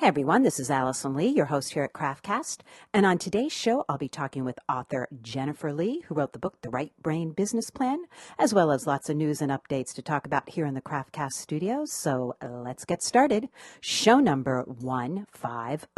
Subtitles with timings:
[0.00, 2.58] Hey everyone, this is Allison Lee, your host here at Craftcast.
[2.94, 6.54] And on today's show, I'll be talking with author Jennifer Lee, who wrote the book
[6.62, 8.04] The Right Brain Business Plan,
[8.38, 11.32] as well as lots of news and updates to talk about here in the Craftcast
[11.32, 11.90] studios.
[11.90, 13.48] So let's get started.
[13.80, 15.88] Show number 150.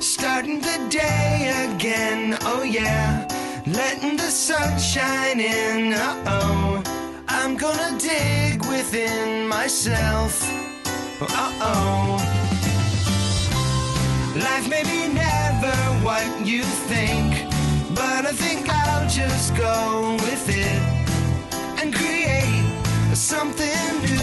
[0.00, 3.28] Starting the day again, oh yeah.
[3.66, 6.82] Letting the sun shine in, uh oh.
[7.28, 10.50] I'm gonna dig within myself.
[11.22, 11.26] Uh
[11.60, 12.16] oh.
[14.36, 17.44] Life may be never what you think,
[17.94, 20.80] but I think I'll just go with it
[21.82, 22.64] and create
[23.14, 24.19] something new.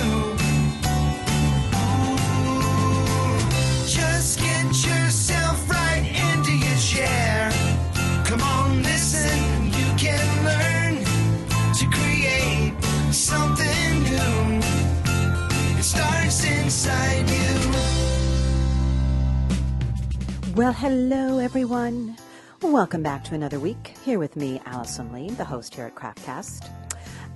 [20.57, 22.17] Well, hello everyone.
[22.63, 26.67] Welcome back to another week here with me, Allison Lee, the host here at Craftcast.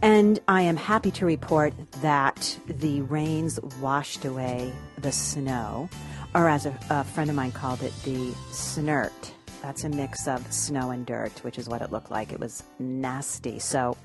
[0.02, 5.88] And I am happy to report that the rains washed away the snow,
[6.34, 9.32] or as a, a friend of mine called it, the snert.
[9.62, 12.34] That's a mix of snow and dirt, which is what it looked like.
[12.34, 13.60] It was nasty.
[13.60, 13.96] So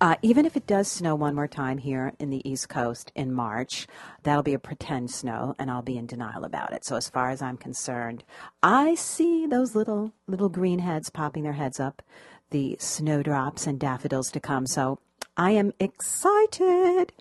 [0.00, 3.32] uh, even if it does snow one more time here in the East Coast in
[3.32, 3.86] March,
[4.22, 6.84] that'll be a pretend snow, and I'll be in denial about it.
[6.84, 8.24] So as far as I'm concerned,
[8.62, 12.02] I see those little little green heads popping their heads up,
[12.50, 14.66] the snowdrops and daffodils to come.
[14.66, 14.98] So
[15.36, 17.12] I am excited,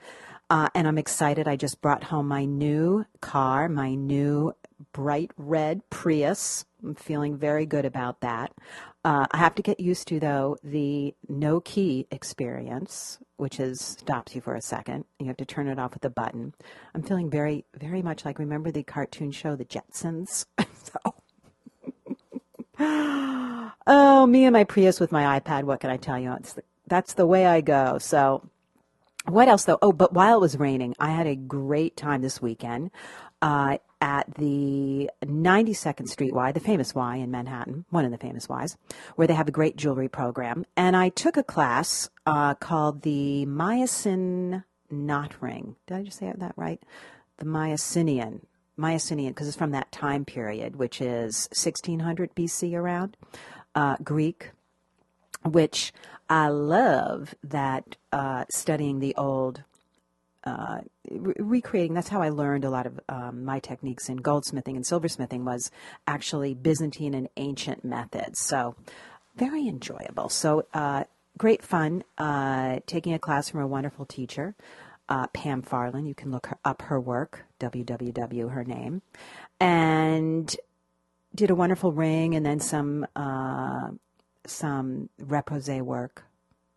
[0.50, 1.48] uh, and I'm excited.
[1.48, 4.54] I just brought home my new car, my new
[4.94, 6.66] bright red Prius.
[6.82, 8.54] I'm feeling very good about that.
[9.06, 14.36] Uh, I have to get used to, though, the no key experience, which is stops
[14.36, 15.06] you for a second.
[15.20, 16.54] You have to turn it off with a button.
[16.94, 20.46] I'm feeling very, very much like remember the cartoon show, The Jetsons?
[20.84, 21.16] so.
[23.88, 25.64] oh, me and my Prius with my iPad.
[25.64, 26.36] What can I tell you?
[26.56, 28.00] The, that's the way I go.
[28.00, 28.50] So,
[29.26, 29.80] what else though?
[29.82, 32.92] Oh, but while it was raining, I had a great time this weekend
[33.42, 38.48] uh, at the 92nd Street Y, the famous Y in Manhattan, one of the famous
[38.50, 38.78] Ys,
[39.16, 40.66] where they have a great jewelry program.
[40.78, 45.76] And I took a class uh, called the Mycin Knot Ring.
[45.88, 46.82] Did I just say that right?
[47.38, 48.46] The Mycenaean.
[48.78, 53.18] Mycenaean, because it's from that time period, which is 1600 BC around,
[53.76, 54.52] uh, Greek,
[55.44, 55.92] which
[56.30, 59.64] I love that uh, studying the old
[60.44, 60.80] uh,
[61.10, 61.94] re- recreating.
[61.94, 65.72] That's how I learned a lot of um, my techniques in goldsmithing and silversmithing was
[66.08, 68.40] actually Byzantine and ancient methods.
[68.40, 68.76] So
[69.36, 70.30] very enjoyable.
[70.30, 71.06] So uh,
[71.38, 74.56] great fun uh, taking a class from a wonderful teacher.
[75.08, 76.08] Uh, Pam Farland.
[76.08, 79.02] You can look her, up her work, www, her name,
[79.60, 80.56] and
[81.34, 83.90] did a wonderful ring and then some uh,
[84.46, 86.26] some repoussé work,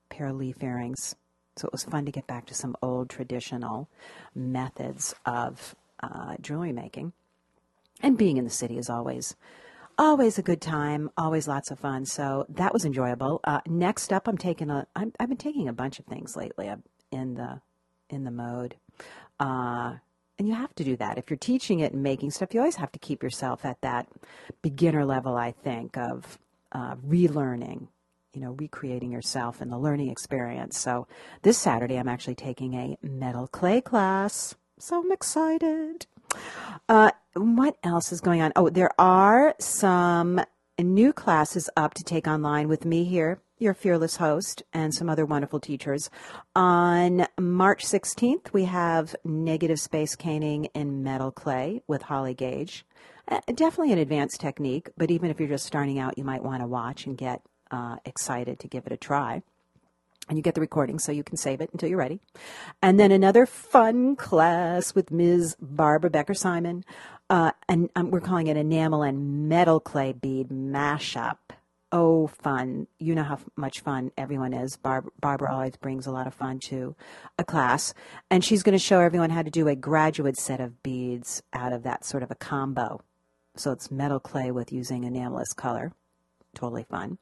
[0.08, 1.14] pair of leaf earrings.
[1.56, 3.88] So it was fun to get back to some old traditional
[4.34, 7.12] methods of uh, jewelry making.
[8.00, 9.36] And being in the city is always,
[9.98, 12.06] always a good time, always lots of fun.
[12.06, 13.40] So that was enjoyable.
[13.44, 14.86] Uh, next up, I'm taking a.
[14.96, 16.68] I'm, I've been taking a bunch of things lately.
[16.68, 17.60] I'm in the
[18.08, 18.76] in the mode.
[19.38, 19.96] Uh,
[20.38, 21.18] and you have to do that.
[21.18, 24.08] If you're teaching it and making stuff, you always have to keep yourself at that
[24.62, 26.38] beginner level, I think, of
[26.72, 27.88] uh, relearning
[28.34, 30.78] you know, recreating yourself and the learning experience.
[30.78, 31.06] So
[31.42, 34.54] this Saturday, I'm actually taking a metal clay class.
[34.78, 36.06] So I'm excited.
[36.88, 38.52] Uh, what else is going on?
[38.56, 40.40] Oh, there are some
[40.78, 45.24] new classes up to take online with me here, your fearless host, and some other
[45.24, 46.10] wonderful teachers.
[46.56, 52.84] On March 16th, we have negative space caning in metal clay with Holly Gage.
[53.28, 56.60] Uh, definitely an advanced technique, but even if you're just starting out, you might want
[56.60, 57.40] to watch and get
[57.72, 59.42] uh, excited to give it a try.
[60.28, 62.20] And you get the recording so you can save it until you're ready.
[62.80, 65.56] And then another fun class with Ms.
[65.60, 66.84] Barbara Becker Simon.
[67.28, 71.38] Uh, and um, we're calling it enamel and metal clay bead mashup.
[71.90, 72.86] Oh, fun.
[72.98, 74.76] You know how much fun everyone is.
[74.76, 76.94] Barb- Barbara always brings a lot of fun to
[77.36, 77.92] a class.
[78.30, 81.72] And she's going to show everyone how to do a graduate set of beads out
[81.72, 83.02] of that sort of a combo.
[83.56, 85.92] So it's metal clay with using enameless color.
[86.54, 87.18] Totally fun.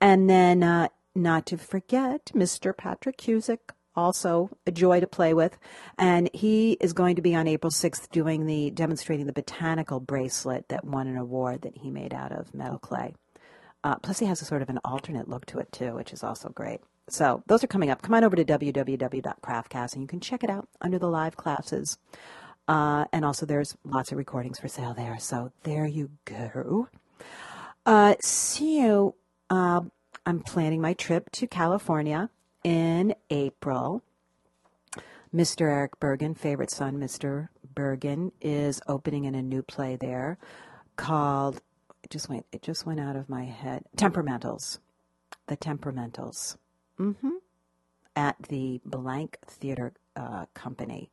[0.00, 2.74] And then, uh, not to forget, Mr.
[2.74, 3.58] Patrik Kusek,
[3.96, 5.58] also a joy to play with.
[5.98, 10.68] And he is going to be on April 6th doing the demonstrating the botanical bracelet
[10.68, 13.14] that won an award that he made out of metal clay.
[13.82, 16.22] Uh, plus, he has a sort of an alternate look to it, too, which is
[16.22, 16.80] also great.
[17.08, 18.02] So, those are coming up.
[18.02, 21.98] Come on over to www.craftcast and you can check it out under the live classes.
[22.68, 25.18] Uh, and also, there's lots of recordings for sale there.
[25.18, 26.88] So there you go.
[27.84, 28.14] Uh,
[29.50, 29.80] uh,
[30.24, 32.30] I'm planning my trip to California
[32.64, 34.02] in April.
[35.34, 35.62] Mr.
[35.62, 37.48] Eric Bergen, favorite son, Mr.
[37.74, 40.38] Bergen, is opening in a new play there
[40.96, 41.62] called
[42.02, 43.84] it just went it just went out of my head.
[43.96, 44.78] Temperamentals.
[45.46, 46.56] The Temperamentals.
[46.98, 47.30] Mm-hmm.
[48.16, 51.10] At the Blank Theater uh, Company.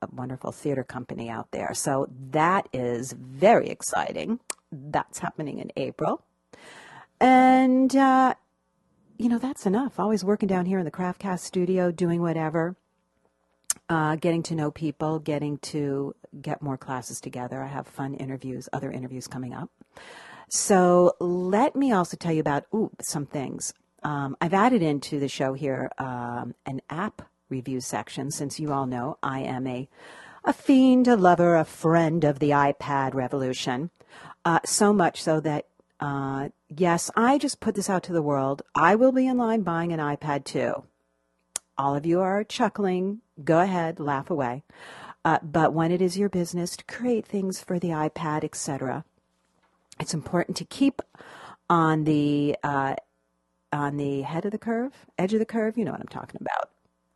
[0.00, 1.74] A wonderful theater company out there.
[1.74, 4.40] So that is very exciting.
[4.72, 6.24] That's happening in April.
[7.22, 8.34] And, uh,
[9.16, 10.00] you know, that's enough.
[10.00, 12.74] Always working down here in the Craftcast studio, doing whatever,
[13.88, 17.62] uh, getting to know people, getting to get more classes together.
[17.62, 19.70] I have fun interviews, other interviews coming up.
[20.48, 23.72] So let me also tell you about ooh, some things.
[24.02, 28.86] Um, I've added into the show here um, an app review section since you all
[28.86, 29.88] know I am a,
[30.44, 33.90] a fiend, a lover, a friend of the iPad revolution.
[34.44, 35.66] Uh, so much so that,
[36.02, 38.62] uh, yes, I just put this out to the world.
[38.74, 40.82] I will be in line buying an iPad too.
[41.78, 43.20] All of you are chuckling.
[43.44, 44.64] Go ahead, laugh away.
[45.24, 49.04] Uh, but when it is your business to create things for the iPad, etc.,
[50.00, 51.02] it's important to keep
[51.70, 52.96] on the uh,
[53.72, 55.78] on the head of the curve, edge of the curve.
[55.78, 56.71] You know what I'm talking about.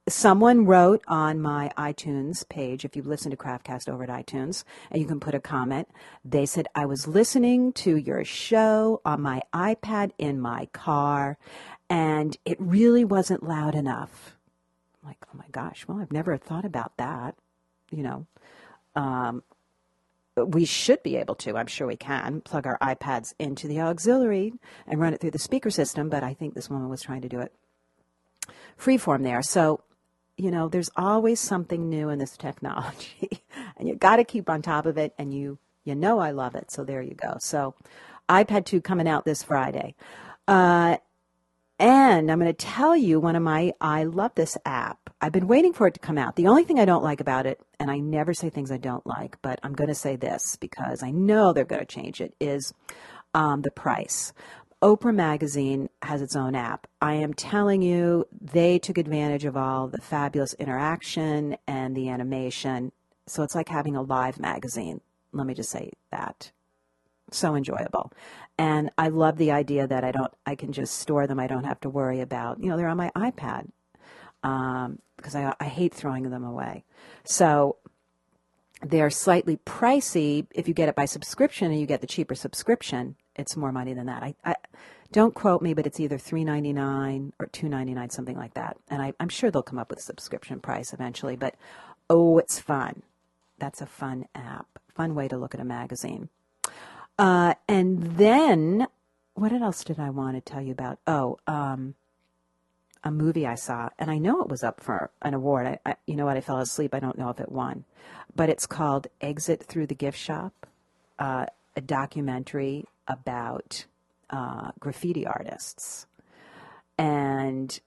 [0.09, 5.03] Someone wrote on my iTunes page, if you listen to Craftcast over at iTunes, and
[5.03, 5.89] you can put a comment,
[6.25, 11.39] they said, I was listening to your show on my iPad in my car,
[11.91, 14.37] and it really wasn't loud enough.
[15.03, 17.35] I'm like, oh my gosh, well, I've never thought about that
[17.91, 18.27] you know,
[18.95, 19.43] um,
[20.37, 24.53] we should be able to, I'm sure we can, plug our iPads into the auxiliary
[24.87, 27.29] and run it through the speaker system, but I think this woman was trying to
[27.29, 27.53] do it
[28.79, 29.43] freeform there.
[29.43, 29.81] So,
[30.37, 33.43] you know, there's always something new in this technology,
[33.77, 36.55] and you got to keep on top of it, and you you know I love
[36.55, 36.71] it.
[36.71, 37.37] So there you go.
[37.39, 37.75] So,
[38.29, 39.95] iPad 2 coming out this Friday.
[40.49, 40.97] Uh,
[41.79, 45.11] and I'm going to tell you one of my, I love this app.
[45.21, 46.37] I've been waiting for it to come out.
[46.37, 49.07] The only thing I don't like about it, and I never say things I don't
[49.07, 52.35] like, but I'm going to say this because I know they're going to change it,
[52.41, 52.73] is
[53.35, 54.33] um, the price.
[54.83, 56.87] Oprah Magazine has its own app.
[57.01, 62.93] I am telling you, they took advantage of all the fabulous interaction and the animation.
[63.27, 65.01] So it's like having a live magazine.
[65.33, 66.53] Let me just say that
[67.31, 68.13] so enjoyable.
[68.59, 71.41] And I love the idea that I don't, I can just store them.
[71.41, 73.69] I don't have to worry about, you know, they're on my iPad
[74.43, 76.85] um, because I, I hate throwing them away.
[77.25, 77.77] So
[78.83, 83.17] they're slightly pricey if you get it by subscription and you get the cheaper subscription.
[83.37, 84.23] It's more money than that.
[84.23, 84.55] I, I
[85.13, 88.55] don't quote me, but it's either three ninety nine or two ninety nine, something like
[88.55, 88.77] that.
[88.89, 91.37] And I, I'm sure they'll come up with a subscription price eventually.
[91.37, 91.55] But
[92.11, 93.03] oh, it's fun.
[93.59, 96.29] That's a fun app, fun way to look at a magazine.
[97.19, 98.87] Uh, and then,
[99.35, 100.99] what else did I want to tell you about?
[101.07, 101.95] Oh, um,
[103.03, 105.67] a movie I saw, and I know it was up for an award.
[105.67, 106.37] I, I, you know what?
[106.37, 106.95] I fell asleep.
[106.95, 107.85] I don't know if it won,
[108.35, 110.67] but it's called "Exit Through the Gift Shop,"
[111.19, 113.87] uh, a documentary about
[114.31, 116.07] uh, graffiti artists,
[116.99, 117.79] and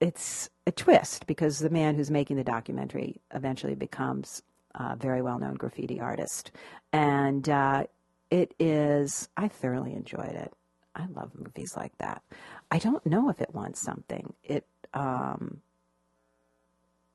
[0.00, 4.42] it's a twist because the man who's making the documentary eventually becomes
[4.74, 6.50] a very well known graffiti artist.
[6.92, 7.84] And uh,
[8.30, 10.52] it is, I thoroughly enjoyed it.
[10.94, 12.22] I love movies like that.
[12.70, 14.34] I don't know if it wants something.
[14.42, 15.60] It, um,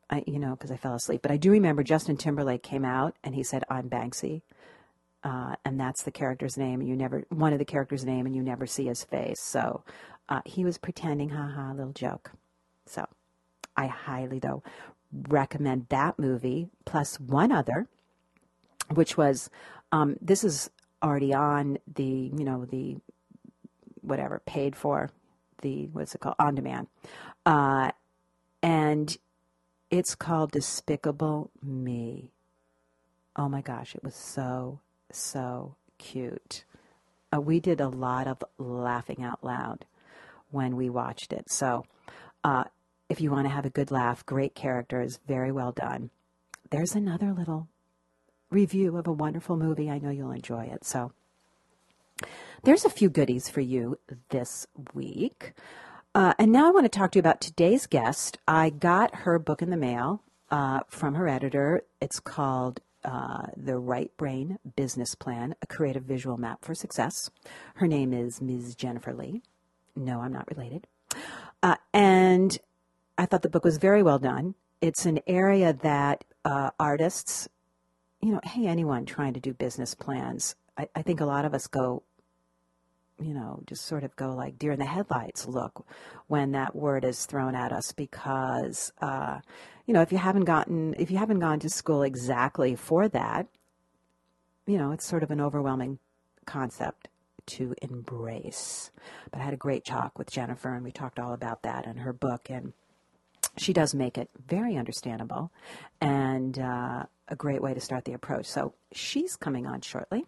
[0.10, 1.22] I, you know, because I fell asleep.
[1.22, 4.42] But I do remember Justin Timberlake came out and he said, "I'm Banksy,"
[5.24, 6.80] uh, and that's the character's name.
[6.80, 9.42] And you never one of the character's name, and you never see his face.
[9.42, 9.84] So
[10.30, 12.32] uh, he was pretending, haha, little joke.
[12.86, 13.08] So
[13.76, 14.64] I highly though
[15.30, 17.88] recommend that movie plus one other,
[18.94, 19.50] which was
[19.92, 20.70] um, this is
[21.04, 22.98] already on the you know the
[24.02, 25.10] whatever paid for
[25.62, 26.88] the what's it called on demand,
[27.46, 27.92] uh,
[28.62, 29.18] and
[29.90, 32.32] it's called Despicable Me.
[33.36, 34.80] Oh my gosh, it was so
[35.12, 36.64] so cute.
[37.34, 39.86] Uh, we did a lot of laughing out loud
[40.52, 41.50] when we watched it.
[41.50, 41.86] So
[42.44, 42.66] uh,
[43.10, 46.10] if you want to have a good laugh, great characters, very well done.
[46.70, 47.68] There's another little
[48.50, 49.90] review of a wonderful movie.
[49.90, 50.86] I know you'll enjoy it.
[50.86, 51.12] So,
[52.64, 54.00] there's a few goodies for you
[54.30, 55.54] this week.
[56.16, 58.38] Uh, and now I want to talk to you about today's guest.
[58.48, 61.84] I got her book in the mail uh, from her editor.
[62.02, 67.30] It's called uh, The Right Brain Business Plan A Creative Visual Map for Success.
[67.76, 68.76] Her name is Ms.
[68.76, 69.42] Jennifer Lee.
[69.96, 70.88] No, I'm not related.
[71.64, 72.58] Uh, and
[73.18, 74.56] I thought the book was very well done.
[74.82, 77.48] It's an area that uh, artists,
[78.22, 81.54] you know, hey, anyone trying to do business plans, I, I think a lot of
[81.54, 82.04] us go,
[83.20, 85.86] you know, just sort of go like deer in the headlights look
[86.28, 89.40] when that word is thrown at us because, uh,
[89.88, 93.48] you know, if you haven't gotten, if you haven't gone to school exactly for that,
[94.68, 95.98] you know, it's sort of an overwhelming
[96.46, 97.08] concept
[97.48, 98.92] to embrace.
[99.32, 101.98] But I had a great talk with Jennifer, and we talked all about that in
[101.98, 102.74] her book, and
[103.56, 105.52] she does make it very understandable
[106.02, 108.46] and uh, a great way to start the approach.
[108.46, 110.26] So she's coming on shortly.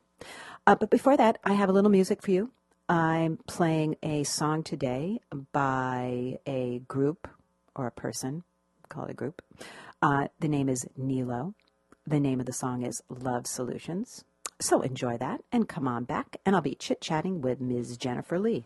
[0.66, 2.52] Uh, but before that, I have a little music for you.
[2.88, 5.20] I'm playing a song today
[5.52, 7.28] by a group
[7.76, 8.44] or a person,
[8.90, 9.42] call it a group.
[10.02, 11.54] Uh, the name is Nilo.
[12.06, 14.24] The name of the song is Love Solutions.
[14.60, 17.98] So enjoy that and come on back, and I'll be chit chatting with Ms.
[17.98, 18.66] Jennifer Lee.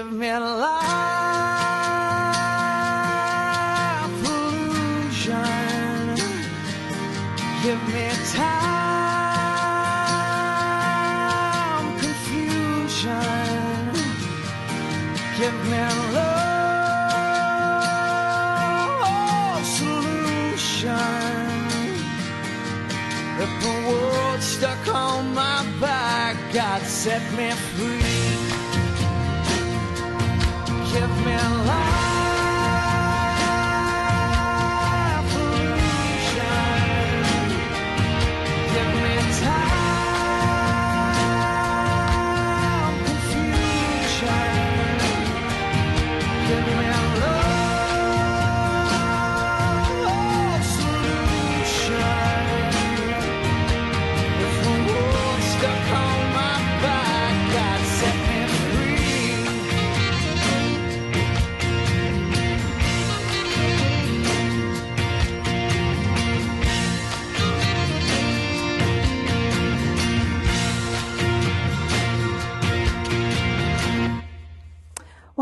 [0.00, 0.79] Give me life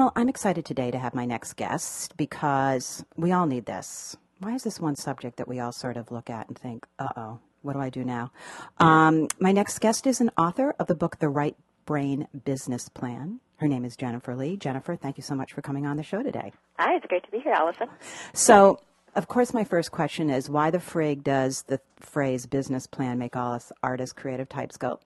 [0.08, 4.16] Well, I'm excited today to have my next guest because we all need this.
[4.38, 7.08] Why is this one subject that we all sort of look at and think, uh
[7.14, 8.32] oh, what do I do now?
[8.78, 13.40] Um, my next guest is an author of the book, The Right Brain Business Plan.
[13.58, 14.56] Her name is Jennifer Lee.
[14.56, 16.54] Jennifer, thank you so much for coming on the show today.
[16.78, 17.88] Hi, it's great to be here, Allison.
[18.32, 18.80] So,
[19.14, 23.36] of course, my first question is why the frig does the phrase business plan make
[23.36, 25.00] all us artists, creative types go,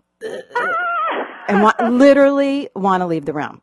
[1.49, 3.63] and wa- literally want to leave the room?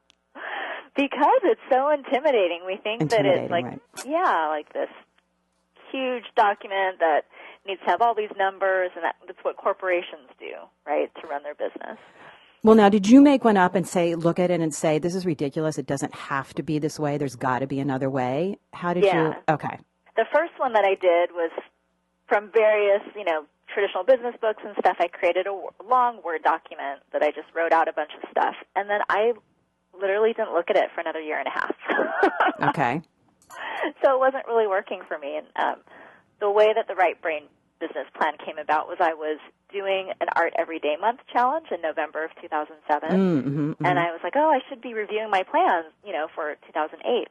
[0.95, 2.61] Because it's so intimidating.
[2.65, 3.79] We think that it's like, right.
[4.05, 4.89] yeah, like this
[5.91, 7.21] huge document that
[7.65, 10.51] needs to have all these numbers, and that, that's what corporations do,
[10.85, 11.97] right, to run their business.
[12.61, 15.15] Well, now, did you make one up and say, look at it and say, this
[15.15, 15.77] is ridiculous.
[15.77, 17.17] It doesn't have to be this way.
[17.17, 18.57] There's got to be another way.
[18.73, 19.33] How did you?
[19.47, 19.79] Okay.
[20.17, 21.51] The first one that I did was
[22.27, 24.97] from various, you know, traditional business books and stuff.
[24.99, 25.53] I created a
[25.87, 29.33] long Word document that I just wrote out a bunch of stuff, and then I
[29.99, 31.75] literally didn't look at it for another year and a half.
[32.69, 33.01] Okay.
[34.03, 35.37] so it wasn't really working for me.
[35.37, 35.75] And um,
[36.39, 37.43] the way that the Right Brain
[37.79, 39.39] business plan came about was I was
[39.71, 44.33] doing an Art Everyday Month challenge in November of 2007, Mm-hmm, and I was like,
[44.35, 47.27] oh, I should be reviewing my plans, you know, for 2008.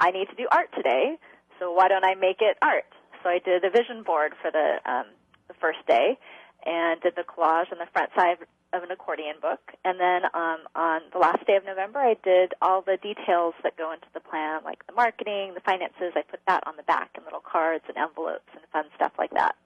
[0.00, 1.16] I need to do art today,
[1.58, 2.84] so why don't I make it art?
[3.22, 5.06] So I did a vision board for the um,
[5.48, 6.18] the first day,
[6.66, 8.36] and did the collage on the front side
[8.72, 9.60] of an accordion book.
[9.84, 13.76] And then um, on the last day of November, I did all the details that
[13.76, 16.12] go into the plan, like the marketing, the finances.
[16.14, 19.30] I put that on the back in little cards and envelopes and fun stuff like
[19.30, 19.56] that.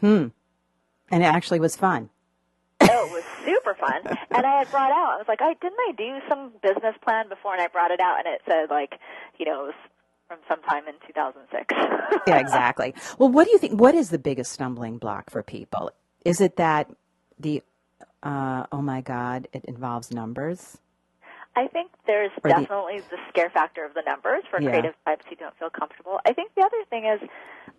[0.00, 0.28] Hmm.
[1.10, 2.10] And it actually was fun.
[2.82, 4.16] Oh, it was super fun.
[4.30, 7.28] And I had brought out, I was like, I didn't I do some business plan
[7.28, 7.52] before?
[7.52, 8.98] And I brought it out, and it said like,
[9.38, 9.74] you know, it was
[10.28, 11.74] from sometime in 2006.
[12.26, 12.94] Yeah, exactly.
[13.18, 13.80] well, what do you think?
[13.80, 15.90] What is the biggest stumbling block for people?
[16.24, 16.90] Is it that
[17.38, 17.62] the,
[18.22, 20.78] uh, oh my God, it involves numbers?
[21.56, 24.70] I think there's Or definitely the scare factor of the numbers for Yeah.
[24.70, 26.20] creative types who don't feel comfortable.
[26.24, 27.20] I think the other thing is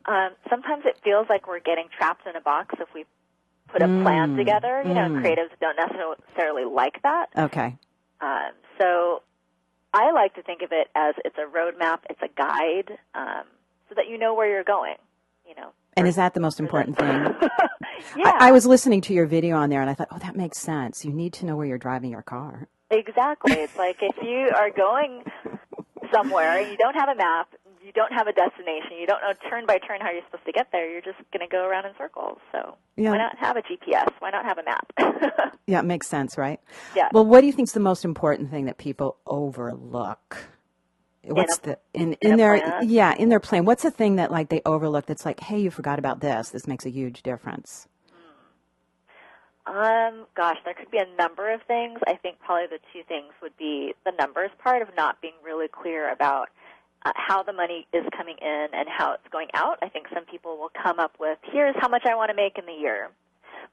[0.05, 3.05] um, sometimes it feels like we're getting trapped in a box if we
[3.69, 4.81] put a plan Mm, together.
[4.83, 5.21] You know, mm.
[5.23, 7.27] creatives don't necessarily like that.
[7.37, 7.77] Okay.
[8.19, 9.23] Um, so
[9.93, 13.43] I like to think of it as it's a roadmap, it's a guide, um,
[13.89, 14.95] so that you know where you're going.
[15.47, 15.71] You know.
[15.97, 17.07] And is that the most important thing?
[18.17, 18.25] yeah.
[18.39, 20.57] I, I was listening to your video on there and I thought, oh, that makes
[20.59, 21.03] sense.
[21.05, 22.67] You need to know where you're driving your car.
[22.89, 23.53] Exactly.
[23.53, 25.23] It's like if you are going
[26.13, 27.49] somewhere and you don't have a map,
[27.83, 30.51] you don't have a destination, you don't know turn by turn how you're supposed to
[30.51, 32.37] get there, you're just going to go around in circles.
[32.51, 33.11] So Yeah.
[33.11, 34.11] why not have a GPS?
[34.19, 35.57] Why not have a map?
[35.67, 36.59] Yeah, it makes sense, right?
[36.95, 37.07] yeah.
[37.13, 40.37] Well, what do you think is the most important thing that people overlook?
[41.23, 42.89] What's a- the in in in their plan?
[42.89, 43.65] yeah in their plan?
[43.65, 45.05] What's the thing that like they overlook?
[45.05, 46.49] That's like, hey, you forgot about this.
[46.49, 47.87] This makes a huge difference.
[49.67, 51.99] Um, gosh, there could be a number of things.
[52.07, 55.67] I think probably the two things would be the numbers part of not being really
[55.67, 56.49] clear about
[57.05, 59.77] uh, how the money is coming in and how it's going out.
[59.83, 62.57] I think some people will come up with, here's how much I want to make
[62.57, 63.09] in the year,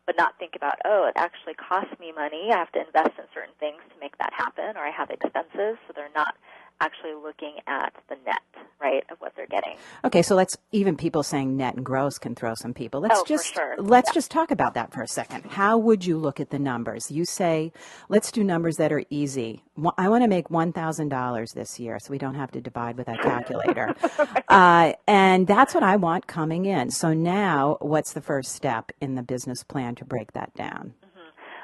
[0.07, 2.51] but not think about, oh, it actually costs me money.
[2.53, 5.79] I have to invest in certain things to make that happen, or I have expenses,
[5.87, 6.37] so they're not
[6.81, 8.41] actually looking at the net,
[8.81, 9.77] right, of what they're getting.
[10.05, 13.01] Okay, so let's even people saying net and gross can throw some people.
[13.01, 13.75] Let's Oh, for just sure.
[13.79, 14.15] let's Yeah.
[14.15, 15.47] just talk about that for a second.
[15.47, 17.11] How would you look at the numbers?
[17.11, 17.73] You say,
[18.09, 19.63] let's do numbers that are easy.
[19.97, 22.97] I want to make one thousand dollars this year, so we don't have to divide
[22.97, 23.95] with that calculator.
[24.49, 26.91] uh, and that's what I want coming in.
[26.91, 30.95] So now, what's the first step in the business plan to break that down?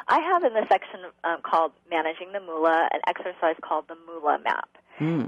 [0.07, 4.39] I have in the section um, called Managing the Moolah an exercise called the Moolah
[4.45, 4.69] Map.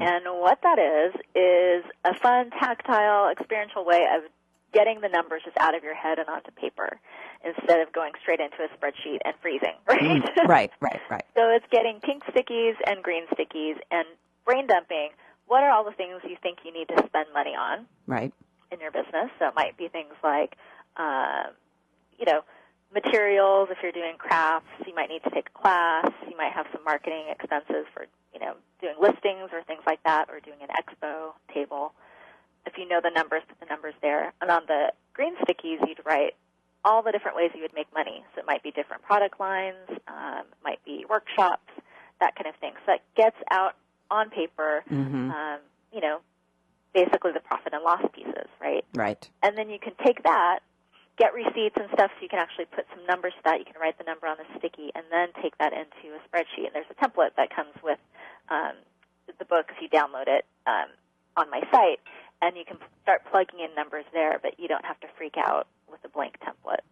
[0.02, 4.22] And what that is, is a fun, tactile, experiential way of
[4.72, 6.98] getting the numbers just out of your head and onto paper
[7.44, 10.22] instead of going straight into a spreadsheet and freezing, right?
[10.46, 11.24] right, right, right.
[11.34, 14.06] so it's getting pink stickies and green stickies and
[14.44, 15.10] brain dumping.
[15.46, 17.86] What are all the things you think you need to spend money on?
[18.06, 18.32] Right.
[18.72, 19.30] in your business.
[19.38, 20.56] So it might be things like,
[20.96, 21.54] um,
[22.18, 22.40] you know,
[22.96, 23.68] materials.
[23.70, 26.08] If you're doing crafts, you might need to take a class.
[26.28, 30.28] You might have some marketing expenses for, you know, doing listings or things like that,
[30.30, 31.92] or doing an expo table.
[32.64, 34.32] If you know the numbers, put the numbers there.
[34.40, 36.34] And on the green stickies, you'd write
[36.84, 38.24] all the different ways you would make money.
[38.34, 39.76] So it might be different product lines,
[40.08, 41.68] um, it might be workshops,
[42.20, 42.72] that kind of thing.
[42.86, 43.74] So that gets out
[44.10, 45.30] on paper, Mm-hmm.
[45.30, 45.58] um,
[45.92, 46.20] you know,
[46.94, 48.84] basically the profit and loss pieces, right?
[48.94, 49.28] Right.
[49.42, 50.60] And then you can take that,
[51.18, 53.58] get receipts and stuff so you can actually put some numbers to that.
[53.58, 56.68] You can write the number on the sticky and then take that into a spreadsheet.
[56.68, 57.98] And there's a template that comes with
[58.48, 58.76] um,
[59.38, 60.88] the book if you download it um,
[61.36, 62.00] on my site.
[62.42, 65.66] And you can start plugging in numbers there, but you don't have to freak out
[65.90, 66.84] with a blank template.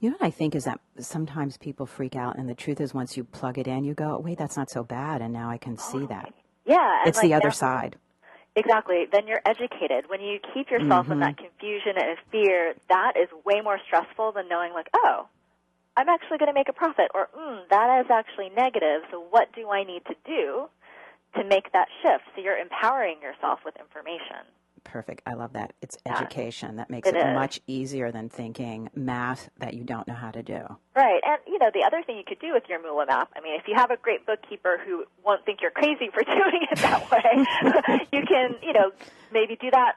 [0.00, 2.92] You know what I think is that sometimes people freak out, and the truth is,
[2.92, 5.56] once you plug it in, you go, "Wait, that's not so bad," and now I
[5.56, 6.32] can see that.
[6.64, 7.96] Yeah, It's like the other side.
[8.58, 9.06] Exactly.
[9.10, 10.10] Then you're educated.
[10.10, 11.20] When you keep yourself in Mm-hmm.
[11.20, 15.28] that confusion and fear, that is way more stressful than knowing, like, oh,
[15.96, 19.02] I'm actually going to make a profit, or mm, that is actually negative.
[19.10, 20.68] So what do I need to do
[21.36, 22.24] to make that shift?
[22.34, 24.46] So you're empowering yourself with information.
[24.84, 25.22] Perfect.
[25.26, 25.72] I love that.
[25.82, 26.76] It's education.
[26.76, 30.42] That makes it, It much easier than thinking math that you don't know how to
[30.42, 30.60] do.
[30.94, 31.20] Right.
[31.24, 33.58] And, you know, the other thing you could do with your Moolah map, I mean,
[33.58, 37.10] if you have a great bookkeeper who won't think you're crazy for doing it that
[37.10, 38.90] way, you can, you know,
[39.32, 39.94] maybe do that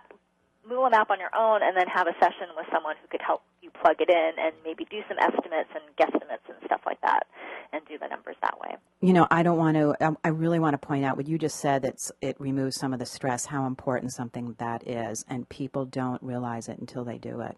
[0.67, 3.41] Moolah map on your own and then have a session with someone who could help
[3.61, 7.27] you plug it in and maybe do some estimates and guesstimates and stuff like that
[7.73, 8.75] and do the numbers that way.
[9.01, 11.37] You know, I don't want to, I- I really want to point out what you
[11.37, 15.47] just said that it removes some of the stress, how important something that is, and
[15.49, 17.57] people don't realize it until they do it.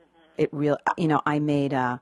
[0.00, 0.42] Mm-hmm.
[0.42, 2.00] It real, you know, I made a,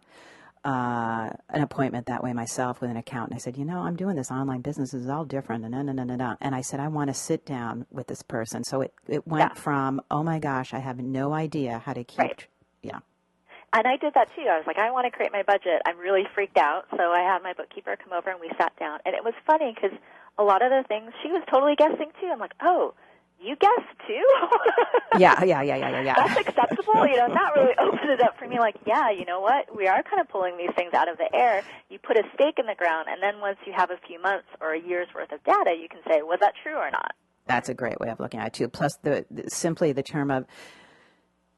[0.64, 3.34] uh, an appointment that way myself with an accountant.
[3.36, 4.94] I said, you know, I'm doing this online business.
[4.94, 5.64] It's all different.
[5.64, 6.36] And, no, no.
[6.40, 8.64] and I said, I want to sit down with this person.
[8.64, 9.60] So it, it went Yeah.
[9.60, 12.46] from, oh my gosh, I have no idea how to keep, Right.
[12.82, 13.00] yeah.
[13.74, 14.42] And I did that too.
[14.48, 15.82] I was like, I want to create my budget.
[15.84, 16.84] I'm really freaked out.
[16.96, 19.00] So I had my bookkeeper come over and we sat down.
[19.04, 19.96] And it was funny because
[20.38, 22.30] a lot of the things she was totally guessing too.
[22.32, 22.94] I'm like, oh,
[23.40, 24.24] you guess too?
[25.16, 26.14] Yeah, yeah, yeah, yeah, yeah, yeah.
[26.16, 27.06] That's acceptable.
[27.06, 28.58] You know, that really opened it up for me.
[28.58, 29.74] Like, yeah, you know what?
[29.76, 31.62] We are kind of pulling these things out of the air.
[31.88, 34.46] You put a stake in the ground, and then once you have a few months
[34.60, 37.12] or a year's worth of data, you can say, was that true or not?
[37.46, 38.66] That's a great way of looking at it too.
[38.66, 40.46] Plus, the, the simply the term of,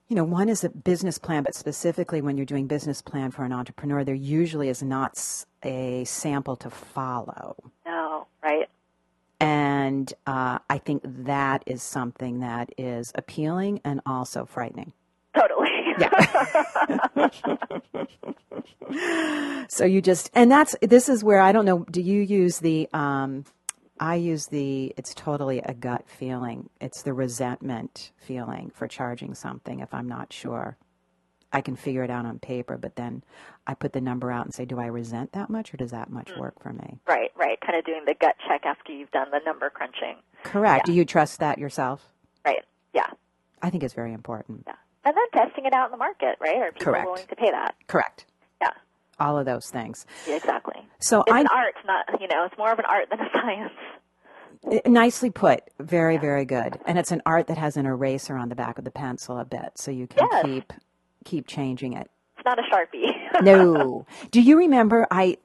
[0.08, 3.44] you know, one is a business plan, but specifically when you're doing business plan for
[3.44, 5.18] an entrepreneur, there usually is not
[5.62, 8.68] a sample to follow, No, right?
[9.40, 14.92] And uh, I think that is something that is appealing and also frightening.
[15.34, 15.68] Totally.
[15.98, 17.28] Yeah.
[19.68, 21.84] So you just, and that's this is where I don't know.
[21.90, 22.88] Do you use the?
[22.92, 23.44] Um,
[23.98, 24.94] I use the.
[24.96, 26.70] It's totally a gut feeling.
[26.80, 30.76] It's the resentment feeling for charging something if I'm not sure.
[31.52, 33.22] I can figure it out on paper, but then
[33.66, 36.10] I put the number out and say, do I resent that much or does that
[36.10, 36.38] much mm.
[36.38, 36.98] work for me?
[37.06, 37.58] right, right.
[37.60, 40.16] Kind of doing the gut check after you've done the number crunching.
[40.42, 40.86] Correct.
[40.86, 42.08] Do you trust that yourself?
[42.44, 42.62] Right.
[42.94, 43.06] Yeah.
[43.62, 44.64] I think it's very important.
[44.66, 44.74] Yeah.
[45.04, 46.56] And then testing it out in the market, right?
[46.56, 47.06] Are people Correct.
[47.06, 47.74] willing to pay that?
[47.86, 48.26] Correct.
[48.60, 48.70] Yeah.
[49.20, 50.04] All of those things.
[50.28, 50.76] Yeah, exactly.
[51.00, 52.44] So It's I an art, not you know.
[52.44, 53.72] It's more of an art than a science.
[54.86, 55.62] nicely put.
[55.78, 56.78] Very, very good.
[56.86, 59.44] And it's an art that has an eraser on the back of the pencil a
[59.44, 60.44] bit, so you can Yes.
[60.44, 60.72] keep
[61.26, 62.10] keep changing it.
[62.38, 63.12] It's not a sharpie.
[63.42, 64.06] No.
[64.30, 65.36] Do you remember I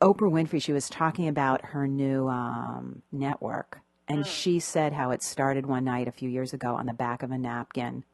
[0.00, 5.22] Oprah Winfrey she was talking about her new um, network and she said how it
[5.22, 8.04] started one night a few years ago on the back of a napkin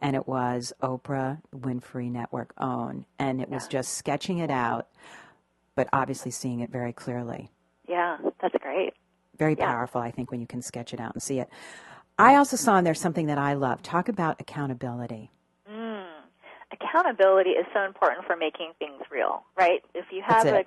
[0.00, 4.88] and it was Oprah Winfrey Network OWN and it was just sketching it out
[5.74, 7.50] but obviously seeing it very clearly.
[7.86, 8.94] yeah, that's great.
[9.38, 9.66] Very Yeah.
[9.70, 11.50] powerful I think when you can sketch it out and see it.
[12.18, 13.82] I also saw in there something that I love.
[13.82, 15.30] Talk about accountability.
[16.72, 19.82] Accountability is so important for making things real, right?
[19.94, 20.64] If you have a,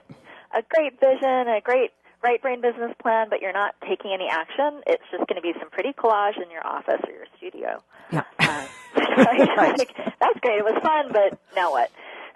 [0.55, 1.91] a great vision, a great
[2.23, 5.53] right brain business plan, but you're not taking any action, it's just going to be
[5.59, 7.81] some pretty collage in your office or your studio.
[8.12, 8.23] Yeah.
[8.39, 8.67] Uh.
[9.19, 10.59] Like, that's great.
[10.59, 11.91] It was fun, but now what?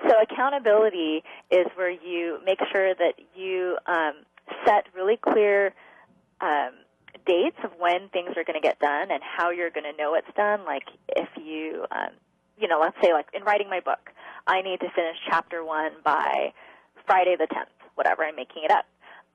[0.08, 4.14] So accountability is where you make sure that you um,
[4.66, 5.74] set really clear
[6.42, 6.72] um,
[7.26, 10.16] dates of when things are going to get done and how you're going to know
[10.16, 10.66] it's done.
[10.66, 10.84] Like
[11.16, 12.12] if you, um,
[12.58, 14.10] you know, let's say like in writing my book,
[14.48, 16.54] I need to finish chapter one by
[17.06, 18.86] Friday the 10th, whatever, I'm making it up.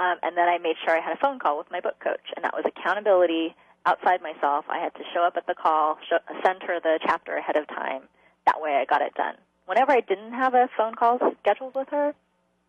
[0.01, 2.31] Um, and then I made sure I had a phone call with my book coach,
[2.37, 3.55] and that was accountability
[3.85, 4.65] outside myself.
[4.69, 7.67] I had to show up at the call, show, send her the chapter ahead of
[7.67, 8.03] time.
[8.47, 9.35] That way I got it done.
[9.67, 12.15] Whenever I didn't have a phone call scheduled with her,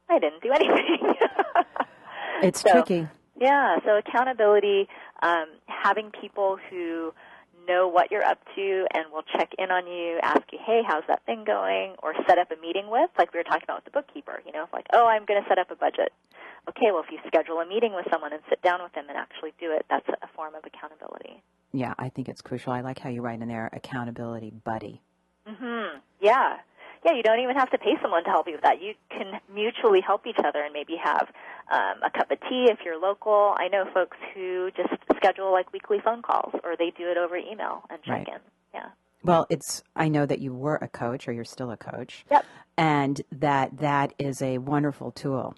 [0.09, 1.13] I didn't do anything.
[2.41, 3.07] It's So- tricky.
[3.39, 4.87] yeah, so accountability,
[5.21, 7.13] um, having people who
[7.69, 11.03] know what you're up to and will check in on you, ask you, hey, how's
[11.07, 11.93] that thing going?
[12.01, 14.51] Or set up a meeting with, like we were talking about with the bookkeeper, you
[14.51, 16.11] know, like, oh, I'm going to set up a budget.
[16.67, 19.17] Okay, well, if you schedule a meeting with someone and sit down with them and
[19.17, 21.41] actually do it, that's a form of accountability.
[21.71, 22.73] Yeah, I think it's crucial.
[22.73, 25.01] I like how you write in there accountability buddy.
[25.47, 26.57] Mm hmm Yeah.
[27.05, 28.81] Yeah, you don't even have to pay someone to help you with that.
[28.81, 31.27] You can mutually help each other and maybe have
[31.71, 33.55] um, a cup of tea if you're local.
[33.57, 37.37] I know folks who just schedule like weekly phone calls or they do it over
[37.37, 38.27] email and check Right.
[38.27, 38.39] in.
[38.73, 38.89] Yeah.
[39.23, 42.25] Well, it's I know that you were a coach or you're still a coach.
[42.31, 42.45] Yep.
[42.77, 45.55] And that that is a wonderful tool.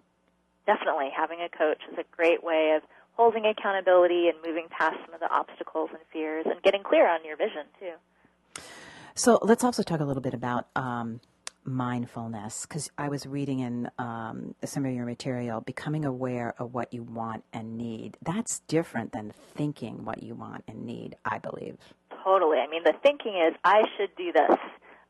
[0.68, 1.10] Definitely.
[1.16, 5.20] Having a coach is a great way of holding accountability and moving past some of
[5.20, 8.62] the obstacles and fears and getting clear on your vision too.
[9.16, 11.20] So let's also talk a little bit about um,
[11.64, 16.94] mindfulness because I was reading in um, some of your material, becoming aware of what
[16.94, 18.18] you want and need.
[18.22, 21.78] That's different than thinking what you want and need, I believe.
[22.24, 22.58] Totally.
[22.60, 24.58] I mean, the thinking is, I should do this.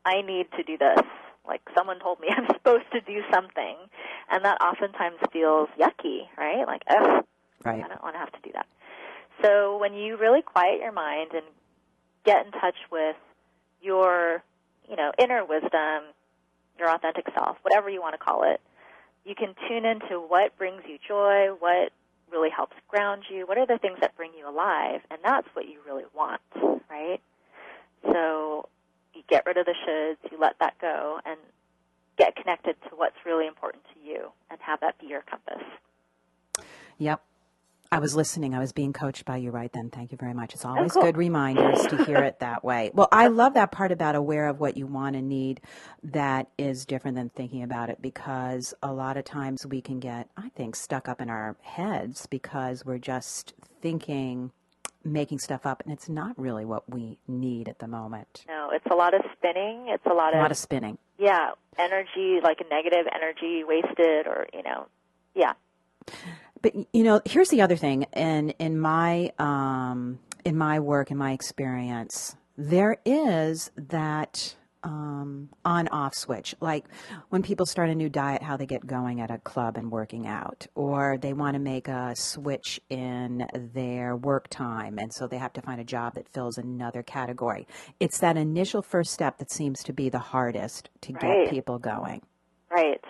[0.04, 1.00] I need to do this.
[1.46, 3.76] Like someone told me I'm supposed to do something.
[4.30, 6.66] And that oftentimes feels yucky, right?
[6.66, 7.24] Like, ugh,
[7.64, 7.84] Right.
[7.84, 8.66] I don't want to have to do that.
[9.42, 11.44] So when you really quiet your mind and
[12.24, 13.16] get in touch with
[13.80, 14.42] your,
[14.88, 16.04] you know, inner wisdom,
[16.82, 18.60] your authentic self, whatever you want to call it,
[19.24, 21.92] you can tune into what brings you joy, what
[22.30, 25.68] really helps ground you, what are the things that bring you alive, and that's what
[25.68, 26.40] you really want,
[26.90, 27.20] right?
[28.10, 28.68] So
[29.14, 31.38] you get rid of the shoulds, you let that go, and
[32.18, 35.62] get connected to what's really important to you and have that be your compass.
[36.98, 37.22] Yep.
[37.92, 38.54] I was listening.
[38.54, 39.90] I was being coached by you right then.
[39.90, 40.54] Thank you very much.
[40.54, 41.02] It's oh, always cool.
[41.02, 42.90] good reminders to hear it that way.
[42.94, 45.60] Well, I love that part about aware of what you want and need
[46.02, 50.30] that is different than thinking about it because a lot of times we can get,
[50.38, 53.52] I think, stuck up in our heads because we're just
[53.82, 54.52] thinking,
[55.04, 58.46] making stuff up, and it's not really what we need at the moment.
[58.48, 59.88] No, it's a lot of spinning.
[59.88, 60.96] It's a lot A of, a lot of spinning.
[61.18, 64.86] yeah, energy, like negative energy wasted or, you know,
[65.34, 65.52] yeah.
[66.62, 71.16] But you know, here's the other thing, and in my um, in my work, in
[71.18, 76.54] my experience, there is that um, on-off switch.
[76.60, 76.84] Like
[77.28, 80.26] when people start a new diet, how they get going at a club and working
[80.26, 85.38] out, or they want to make a switch in their work time, and so they
[85.38, 87.66] have to find a job that fills another category.
[88.00, 92.22] It's that initial first step that seems to be the hardest to get people going.
[92.70, 93.00] Right.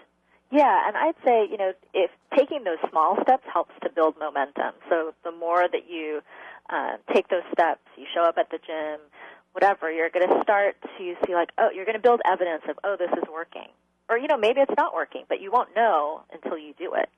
[0.53, 4.75] Yeah, and I'd say, you know, if taking those small steps helps to build momentum.
[4.91, 6.21] So the more that you
[6.69, 9.01] uh, take those steps, you show up at the gym,
[9.53, 12.79] whatever, you're going to start to see like, oh, you're going to build evidence of,
[12.85, 13.69] oh, this is working.
[14.11, 17.09] Or, you know, maybe it's not working, but you won't know until you do it.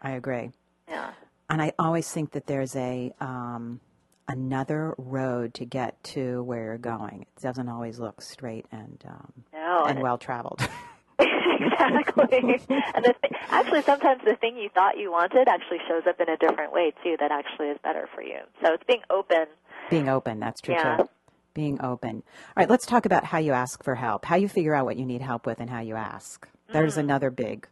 [0.00, 0.52] I agree.
[0.88, 1.10] Yeah.
[1.50, 3.80] and I always think that there's a um,
[4.28, 7.22] another road to get to where you're going.
[7.22, 10.60] It doesn't always look straight and um, No, and and well traveled.
[11.60, 12.60] exactly.
[12.68, 16.28] and the th- actually, sometimes the thing you thought you wanted actually shows up in
[16.28, 17.16] a different way too.
[17.20, 18.38] That actually is better for you.
[18.64, 19.46] So it's being open.
[19.90, 20.96] Being open, that's true Yeah.
[20.98, 21.08] too.
[21.54, 22.22] Being open.
[22.48, 24.96] All right, let's talk about how you ask for help, how you figure out what
[24.96, 26.46] you need help with, and how you ask.
[26.70, 27.66] There's another big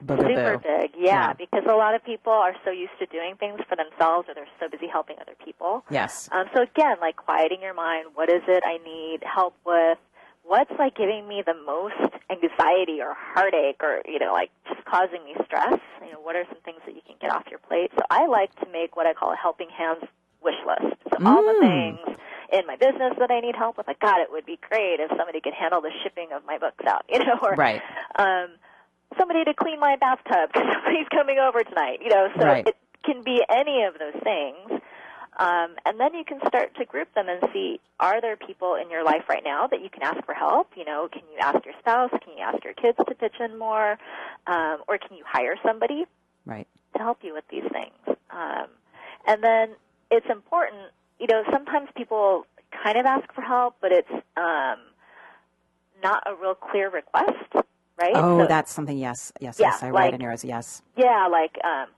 [0.00, 0.62] Super boogaboo.
[0.62, 1.32] big, yeah, Yeah.
[1.32, 4.46] because a lot of people are so used to doing things for themselves, or they're
[4.60, 5.84] so busy helping other people.
[5.88, 6.28] Yes.
[6.32, 8.08] Um, so again, like quieting your mind.
[8.14, 9.96] What is it I need help with?
[10.46, 11.96] What's like giving me the most
[12.30, 15.80] anxiety or heartache, or you know, like just causing me stress?
[16.04, 17.90] You know, what are some things that you can get off your plate?
[17.96, 20.04] So I like to make what I call a helping hands
[20.42, 20.96] wish list.
[21.10, 22.04] So all the Mm.
[22.04, 22.18] things
[22.52, 23.86] in my business that I need help with.
[23.88, 26.84] Like, God, it would be great if somebody could handle the shipping of my books
[26.86, 27.04] out.
[27.10, 27.80] You know, or Right.
[28.16, 28.48] um,
[29.18, 32.00] somebody to clean my bathtub because somebody's coming over tonight.
[32.02, 32.68] You know, so Right.
[32.68, 34.80] it can be any of those things.
[35.36, 38.88] Um, and then you can start to group them and see are there people in
[38.90, 40.68] your life right now that you can ask for help?
[40.76, 42.10] You know, can you ask your spouse?
[42.10, 43.98] Can you ask your kids to pitch in more?
[44.46, 46.04] Um, or can you hire somebody
[46.46, 46.68] Right.
[46.96, 48.16] to help you with these things?
[48.30, 48.66] Um,
[49.26, 49.70] and then
[50.10, 52.46] it's important, you know, sometimes people
[52.84, 54.78] kind of ask for help, but it's um,
[56.02, 57.32] not a real clear request,
[58.00, 58.12] right?
[58.14, 58.98] Oh, So- that's something.
[58.98, 59.32] Yes.
[59.40, 59.58] Yes.
[59.58, 59.82] Yeah, yes.
[59.82, 60.44] I like- write in yours.
[60.44, 60.82] Yes.
[60.96, 61.88] yeah, like um,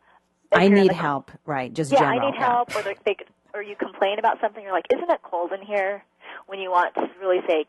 [0.53, 1.31] I need the- help.
[1.45, 1.73] Right.
[1.73, 2.21] Just Yeah, general.
[2.21, 3.17] I need help, or they, they
[3.55, 4.63] or you complain about something.
[4.63, 6.05] You're like, "Isn't it cold in here?"
[6.47, 7.67] When you want to really say,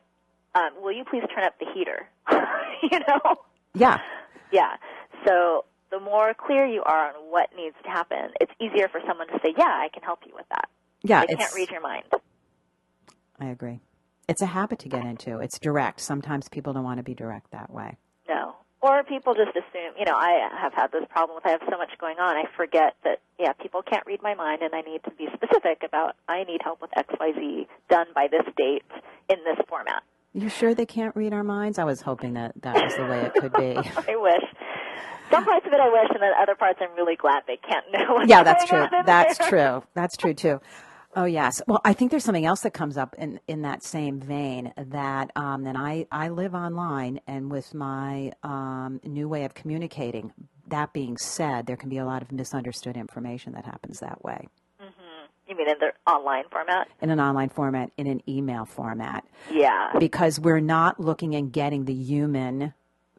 [0.55, 2.07] um, "Will you please turn up the heater?"
[2.91, 3.35] you know?
[3.73, 3.99] Yeah.
[4.51, 4.75] Yeah.
[5.25, 9.27] So the more clear you are on what needs to happen, it's easier for someone
[9.27, 10.69] to say, "Yeah, I can help you with that."
[11.03, 11.25] Yeah.
[11.27, 12.03] They can't read your mind.
[13.39, 13.79] I agree.
[14.27, 15.39] It's a habit to get into.
[15.39, 16.01] It's direct.
[16.01, 17.95] Sometimes people don't want to be direct that way.
[18.81, 21.77] Or people just assume, you know, I have had this problem with I have so
[21.77, 25.03] much going on, I forget that, yeah, people can't read my mind and I need
[25.05, 28.83] to be specific about I need help with XYZ done by this date
[29.29, 30.03] in this format.
[30.33, 31.79] You sure they can't read our minds?
[31.79, 33.75] I was hoping that that was the way it could be.
[34.11, 34.43] I wish.
[35.31, 37.85] Some parts of it I wish, and then other parts I'm really glad they can't
[37.91, 38.21] know.
[38.25, 38.85] Yeah, that's true.
[39.05, 39.49] That's there.
[39.49, 39.83] true.
[39.93, 40.61] That's true too.
[41.19, 41.63] Oh yes.
[41.67, 45.31] Well, I think there's something else that comes up in, in that same vein that
[45.35, 50.31] um, and I, I live online and with my um, new way of communicating.
[50.67, 54.47] That being said, there can be a lot of misunderstood information that happens that way
[54.79, 55.25] Mm-hmm.
[55.49, 56.87] You mean in the online format?
[57.01, 59.93] in an online format, in an email format, Yeah.
[59.97, 62.73] because we're not looking and getting the human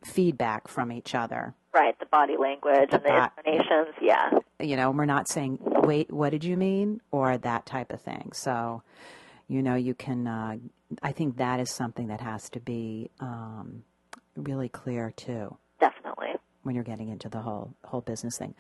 [0.05, 1.55] feedback from each other.
[1.75, 3.95] Right, the body language and the bo- intonations.
[4.01, 4.31] Yeah.
[4.61, 7.01] you know, we're not saying, wait, what did you mean?
[7.11, 8.31] Or that type of thing.
[8.33, 8.83] So,
[9.49, 10.57] you know, you can, uh,
[11.03, 13.85] I think that is something that has to be um,
[14.37, 16.29] really clear too Definitely.
[16.63, 18.55] when you're getting into the whole whole business thing.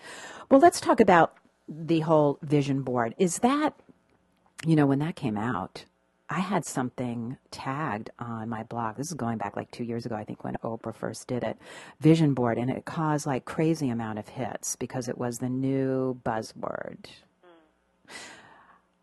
[0.50, 1.34] Well, let's talk about
[1.68, 3.14] the whole vision board.
[3.18, 3.74] Is that
[4.66, 5.84] you know when that came out,
[6.30, 8.96] I had something tagged on my blog.
[8.96, 11.56] This is going back like 2 years ago I think when Oprah first did it.
[12.00, 16.20] Vision board and it caused like crazy amount of hits because it was the new
[16.24, 17.06] buzzword.
[17.44, 18.10] Mm.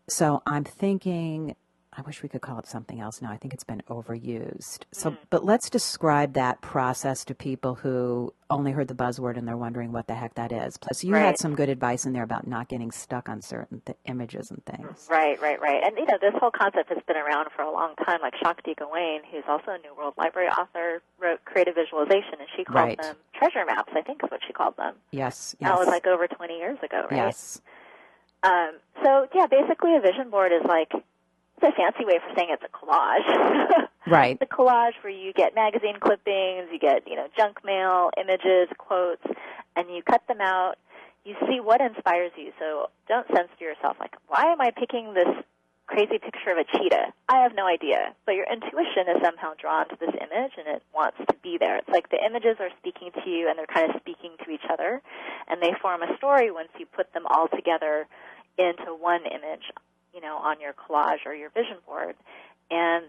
[0.08, 1.56] So I'm thinking
[1.98, 3.30] I wish we could call it something else now.
[3.30, 4.80] I think it's been overused.
[4.92, 9.56] So, but let's describe that process to people who only heard the buzzword and they're
[9.56, 10.76] wondering what the heck that is.
[10.76, 13.96] Plus, you had some good advice in there about not getting stuck on certain th-
[14.04, 15.06] images and things.
[15.10, 15.82] Right, right, right.
[15.82, 18.20] And you know, this whole concept has been around for a long time.
[18.20, 22.64] Like Shakti Gawain, who's also a New World Library author, wrote creative visualization, and she
[22.64, 23.00] called Right.
[23.00, 23.92] them treasure maps.
[23.96, 24.96] I think is what she called them.
[25.12, 27.16] Yes, yes, That was like over 20 years ago, right?
[27.16, 27.60] yes,
[28.42, 30.92] Um, so yeah, basically a vision board is like
[31.56, 33.88] it's a fancy way for saying it's a collage.
[34.06, 38.10] right, It's a collage where you get magazine clippings, you get you know junk mail,
[38.20, 39.24] images, quotes,
[39.74, 40.74] and you cut them out.
[41.24, 42.52] You see what inspires you.
[42.58, 43.96] So don't censor yourself.
[43.98, 45.26] Like, why am I picking this
[45.86, 47.12] crazy picture of a cheetah?
[47.28, 48.14] I have no idea.
[48.26, 51.78] But your intuition is somehow drawn to this image, and it wants to be there.
[51.78, 54.66] It's like the images are speaking to you, and they're kind of speaking to each
[54.70, 55.02] other,
[55.48, 58.06] and they form a story once you put them all together
[58.58, 59.72] into one image,
[60.16, 62.16] you know, on your collage or your vision board.
[62.70, 63.04] And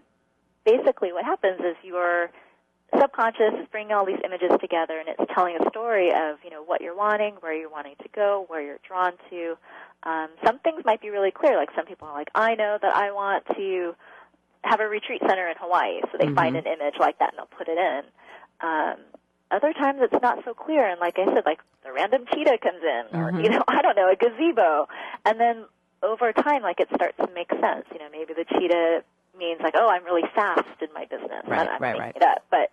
[0.64, 2.30] basically what happens is your
[2.98, 6.62] subconscious is bringing all these images together and it's telling a story of you know
[6.62, 9.56] what you're wanting where you're wanting to go where you're drawn to.
[10.04, 12.96] Um, some things might be really clear like some people are like i know that
[12.96, 13.94] i want to
[14.62, 16.00] have a retreat center in hawaii.
[16.12, 18.02] So they find an image like that and they'll put it in.
[18.60, 18.96] Um,
[19.50, 22.82] other times it's not so clear and like i said like the random cheetah comes
[22.82, 24.88] in or you know i don't know a gazebo.
[25.24, 25.64] And then
[26.02, 29.02] over time like it starts to make sense you know maybe the cheetah
[29.38, 32.16] means like oh i'm really fast in my business Right, i'm right, right.
[32.16, 32.70] it up but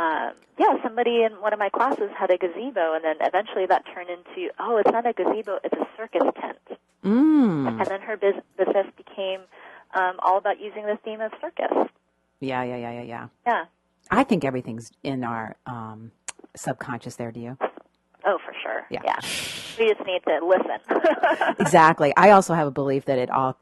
[0.00, 3.84] um, yeah, somebody in one of my classes had a gazebo, and then eventually that
[3.92, 6.58] turned into, oh, it's not a gazebo, it's a circus tent.
[7.04, 7.66] mm.
[7.80, 9.40] And then her bus- business became
[9.94, 11.90] um, all about using the theme of circus.
[12.38, 13.26] yeah, yeah, yeah, yeah, yeah.
[13.44, 13.64] Yeah.
[14.08, 16.12] I think everything's in our um,
[16.54, 17.16] subconscious.
[17.16, 17.58] There, do you?
[18.30, 18.82] Oh, for sure.
[18.90, 19.00] Yeah.
[19.04, 19.18] yeah.
[19.78, 21.54] We just need to listen.
[21.58, 22.12] exactly.
[22.16, 23.56] I also have a belief that it all.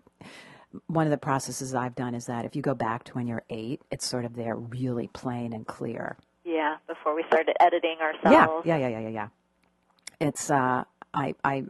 [0.89, 3.45] One of the processes I've done is that if you go back to when you're
[3.49, 6.17] eight, it's sort of there, really plain and clear.
[6.45, 8.67] yeah, before we started editing Yeah, ourselves.
[8.67, 9.29] yeah, yeah, yeah, yeah, yeah.
[10.21, 10.83] It's uh,
[11.15, 11.63] I I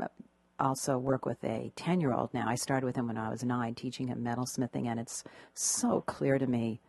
[0.58, 2.46] also work with a ten year old now.
[2.48, 5.22] I started with him when I was nine, teaching him metalsmithing, and it's
[5.54, 6.80] so clear to me.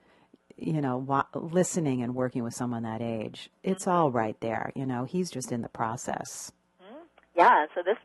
[0.58, 3.92] You know, wa- listening and working with someone that age, it's mm-hmm.
[3.92, 4.72] all right there.
[4.76, 6.52] You know, he's just in the process.
[6.84, 7.04] Mm-hmm.
[7.36, 7.98] Yeah, so this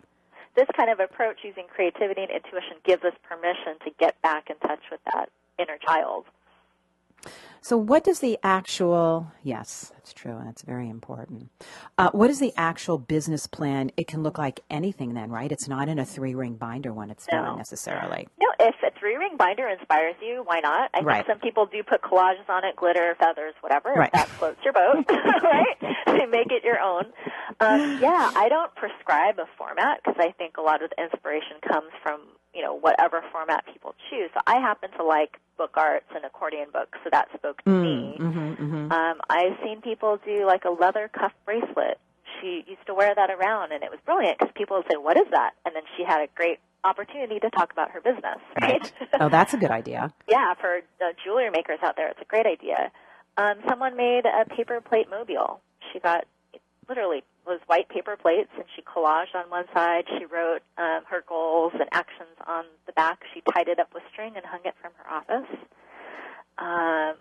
[0.55, 4.57] this kind of approach using creativity and intuition gives us permission to get back in
[4.59, 6.27] touch with that inner child.
[7.65, 11.49] So, what does the actual, yes, that's true, and that's very important.
[11.97, 13.93] Uh, what is the actual business plan?
[13.97, 15.51] It can look like anything then, right?
[15.53, 17.39] It's not in a three ring binder when it's No.
[17.45, 18.27] done necessarily.
[18.41, 20.91] No, if a three ring binder inspires you, why not?
[20.93, 21.25] I Right.
[21.25, 23.91] think some people do put collages on it, glitter, feathers, whatever.
[23.91, 24.09] Right.
[24.09, 25.77] If that floats your boat, right?
[26.13, 27.07] To make it your own.
[27.61, 31.57] Um, yeah, I don't prescribe a format because I think a lot of the inspiration
[31.67, 32.21] comes from
[32.55, 34.31] you know whatever format people choose.
[34.35, 38.17] So I happen to like book arts and accordion books, so that spoke to me.
[38.19, 41.99] Mm-hmm, Um, I've seen people do like a leather cuff bracelet.
[42.41, 45.17] She used to wear that around, and it was brilliant because people would say, "What
[45.17, 48.39] is that?" And then she had a great opportunity to talk about her business.
[48.61, 48.93] Right?
[49.21, 50.13] Oh, that's a good idea.
[50.29, 52.91] yeah, for the jewelry makers out there, it's a great idea.
[53.37, 55.61] Um, someone made a paper plate mobile.
[55.93, 56.25] She got
[56.89, 60.05] literally those white paper plates, and she collaged on one side.
[60.19, 63.23] She wrote um, her goals and actions on the back.
[63.35, 65.51] She tied it up with string and hung it from her office.
[66.59, 67.15] Um,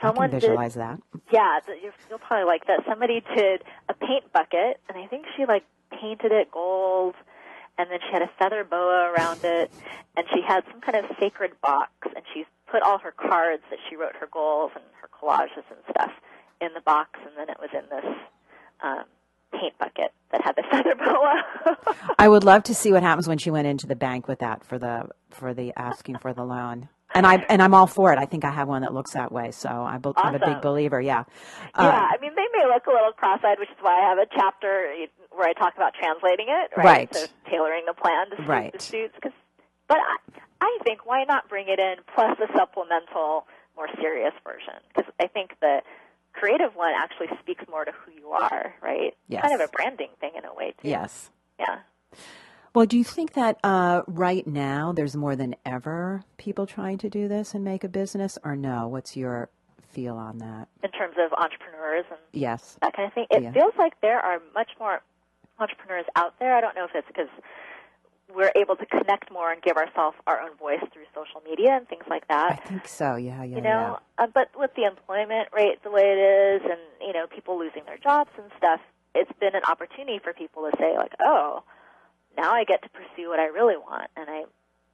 [0.00, 1.00] someone can did visualize that.
[1.30, 2.80] yeah, you'll, you'll probably like that.
[2.88, 7.14] Somebody did a paint bucket, and I think she like painted it gold,
[7.78, 9.70] and then she had a feather boa around it,
[10.16, 13.78] and she had some kind of sacred box, and she's put all her cards that
[13.88, 16.12] she wrote her goals and her collages and stuff
[16.60, 18.16] in the box, and then it was in this
[18.82, 19.04] um,
[19.52, 21.76] paint bucket that had the feather boa.
[22.18, 24.64] I would love to see what happens when she went into the bank with that
[24.64, 26.88] for the for the asking for the loan.
[27.12, 28.18] And I and I'm all for it.
[28.20, 29.50] I think I have one that looks that way.
[29.50, 31.00] So I be, I'm a big believer.
[31.00, 31.24] Yeah.
[31.74, 34.18] Uh, yeah, I mean, they may look a little cross-eyed, which is why I have
[34.18, 34.94] a chapter
[35.32, 36.84] where I talk about translating it, right?
[36.84, 37.14] Right.
[37.14, 38.72] So tailoring the plan to suit Right.
[38.72, 39.14] the suits.
[39.20, 39.32] Cause,
[39.88, 43.46] but I, I think why not bring it in plus a supplemental,
[43.76, 44.74] more serious version?
[44.94, 45.80] Because I think the
[46.32, 49.14] creative one actually speaks more to who you are, right?
[49.28, 49.42] Yes.
[49.42, 50.88] Kind of a branding thing in a way, too.
[50.88, 51.30] Yes.
[51.58, 51.78] Yeah.
[52.74, 57.10] Well, do you think that uh, right now there's more than ever people trying to
[57.10, 58.86] do this and make a business, or no?
[58.88, 59.50] What's your
[59.88, 60.68] feel on that?
[60.84, 62.78] in terms of entrepreneurs and Yes.
[62.80, 63.26] that kind of thing.
[63.30, 63.50] It Yeah.
[63.52, 65.02] feels like there are much more
[65.58, 66.54] entrepreneurs out there.
[66.54, 67.28] I don't know if it's because
[68.34, 71.88] we're able to connect more and give ourselves our own voice through social media and
[71.88, 72.52] things like that.
[72.52, 73.16] I think so.
[73.16, 76.80] Yeah, yeah, you know, uh, but with the employment rate the way it is, and
[77.00, 78.80] you know, people losing their jobs and stuff,
[79.14, 81.62] it's been an opportunity for people to say like, "Oh,
[82.36, 84.44] now I get to pursue what I really want." And I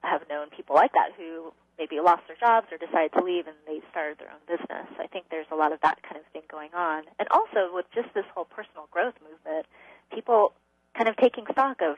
[0.03, 3.57] have known people like that who maybe lost their jobs or decided to leave and
[3.67, 4.89] they started their own business.
[4.99, 7.05] I think there's a lot of that kind of thing going on.
[7.19, 9.67] And also with just this whole personal growth movement,
[10.13, 10.55] people
[10.97, 11.97] kind of taking stock of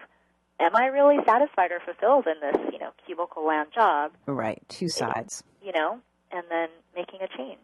[0.60, 4.12] am I really satisfied or fulfilled in this, you know, cubicle land job.
[4.26, 4.62] Right.
[4.68, 5.42] Two sides.
[5.62, 6.00] you know,
[6.32, 7.58] and then making a change.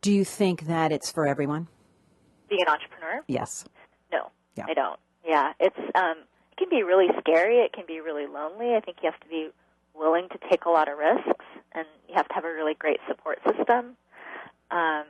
[0.00, 1.68] Do you think that it's for everyone?
[2.48, 3.22] Being an entrepreneur?
[3.28, 3.64] Yes.
[4.12, 4.64] No, Yeah.
[4.68, 4.98] I don't.
[5.24, 6.16] Yeah, it's um,
[6.50, 7.58] it can be really scary.
[7.58, 8.74] It can be really lonely.
[8.74, 9.48] I think you have to be
[9.94, 12.98] willing to take a lot of risks, and you have to have a really great
[13.08, 13.96] support system.
[14.70, 15.04] Um,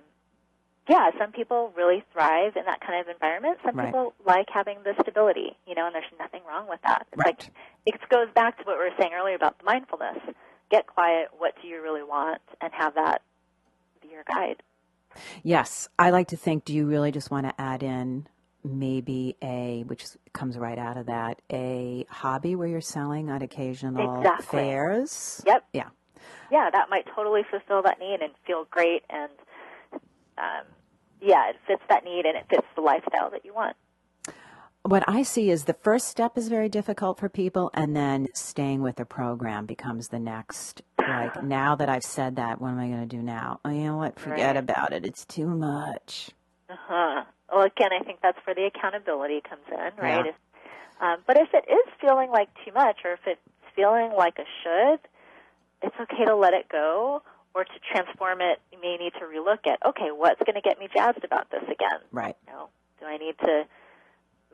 [0.88, 3.58] yeah, some people really thrive in that kind of environment.
[3.64, 3.86] Some Right.
[3.86, 7.06] people like having the stability, you know, and there's nothing wrong with that.
[7.12, 7.26] It's Right.
[7.38, 7.50] like
[7.86, 10.18] it goes back to what we were saying earlier about the mindfulness.
[10.70, 11.28] Get quiet.
[11.38, 13.22] What do you really want, and have that
[14.00, 14.62] be your guide.
[15.42, 15.88] Yes.
[15.98, 18.26] I like to think, do you really just want to add in
[18.64, 24.18] maybe a, which comes right out of that, a hobby where you're selling on occasional
[24.18, 24.46] Exactly.
[24.46, 25.42] fairs?
[25.46, 25.64] Yep.
[25.72, 25.88] Yeah.
[26.50, 29.04] yeah, that might totally fulfill that need and feel great.
[29.10, 29.30] And
[30.38, 30.64] um,
[31.20, 33.76] yeah, it fits that need and it fits the lifestyle that you want.
[34.84, 38.82] What I see is the first step is very difficult for people, and then staying
[38.82, 40.82] with the program becomes the next.
[40.98, 43.60] Like, now that I've said that, what am I going to do now?
[43.64, 44.18] Oh, you know what?
[44.18, 44.56] Forget Right.
[44.56, 45.06] about it.
[45.06, 46.30] It's too much.
[46.68, 47.22] Uh-huh.
[47.52, 50.24] Well, again, I think that's where the accountability comes in, right?
[50.24, 50.30] Yeah.
[50.30, 50.34] If,
[51.00, 53.40] um, but if it is feeling like too much, or if it's
[53.76, 54.98] feeling like a should,
[55.82, 57.22] it's okay to let it go,
[57.54, 58.60] or to transform it.
[58.72, 61.62] You may need to relook at, okay, what's going to get me jazzed about this
[61.64, 62.00] again?
[62.10, 62.36] Right.
[62.46, 62.68] You know,
[63.00, 63.64] do I need to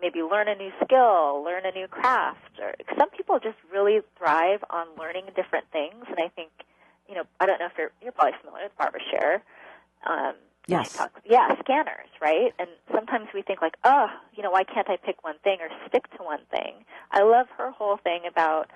[0.01, 2.59] maybe learn a new skill, learn a new craft?
[2.61, 6.51] Or some people just really thrive on learning different things, and I think,
[7.09, 9.43] you know, I don't know if you're you're probably familiar with Barbara Sher.
[10.07, 10.35] Um,
[10.69, 10.93] Yes.
[10.93, 12.53] talks- yeah, scanners, right?
[12.59, 15.71] And sometimes we think like, oh, you know, why can't I pick one thing or
[15.89, 16.85] stick to one thing?
[17.11, 18.69] I love her whole thing about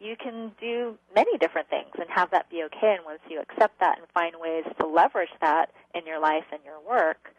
[0.00, 2.96] you can do many different things and have that be okay.
[2.96, 6.60] And once you accept that and find ways to leverage that in your life and
[6.64, 7.34] your work,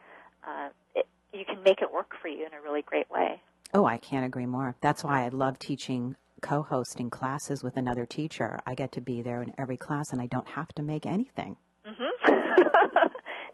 [0.48, 3.42] uh, it, you can make it work for you in a really great way.
[3.74, 4.76] Oh, I can't agree more.
[4.82, 8.60] That's why I love teaching co hosting classes with another teacher.
[8.66, 11.58] I get to be there in every class and I don't have to make anything.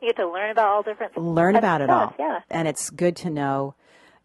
[0.02, 2.14] you get to learn about all different Learn about it all.
[2.20, 2.40] Yeah.
[2.50, 3.76] And it's good to know,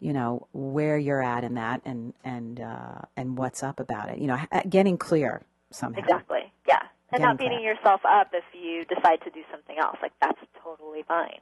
[0.03, 4.19] you know, where you're at in that and and uh, and what's up about it.
[4.19, 4.37] You know,
[4.69, 5.41] getting clear
[5.71, 6.01] somehow.
[6.01, 6.51] Exactly.
[6.67, 6.79] Yeah.
[7.11, 9.97] And not Getting beating yourself up if you decide to do something else.
[10.01, 11.39] Like that's totally fine.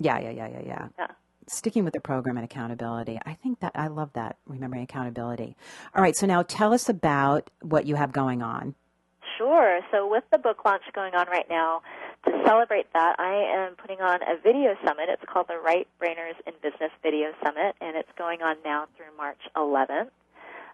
[0.00, 0.88] Yeah, yeah, yeah, yeah, yeah.
[0.98, 1.06] Yeah.
[1.48, 3.20] Sticking with the program and accountability.
[3.24, 5.56] I think that I love that, remembering accountability.
[5.94, 8.74] All right, so now tell us about what you have going on.
[9.38, 9.80] Sure.
[9.92, 11.82] So with the book launch going on right now,
[12.24, 15.08] to celebrate that, I am putting on a video summit.
[15.08, 19.16] It's called the Right Brainers in Business Video Summit, and it's going on now through
[19.16, 20.10] March 11th.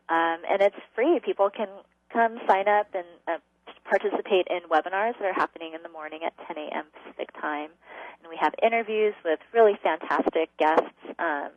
[0.08, 1.20] Um, and it's free.
[1.24, 1.68] People can
[2.12, 3.38] come sign up and uh,
[3.84, 6.84] participate in webinars that are happening in the morning at 10 a.m.
[7.02, 7.70] Pacific time.
[8.20, 10.96] And we have interviews with really fantastic guests.
[11.18, 11.50] Um,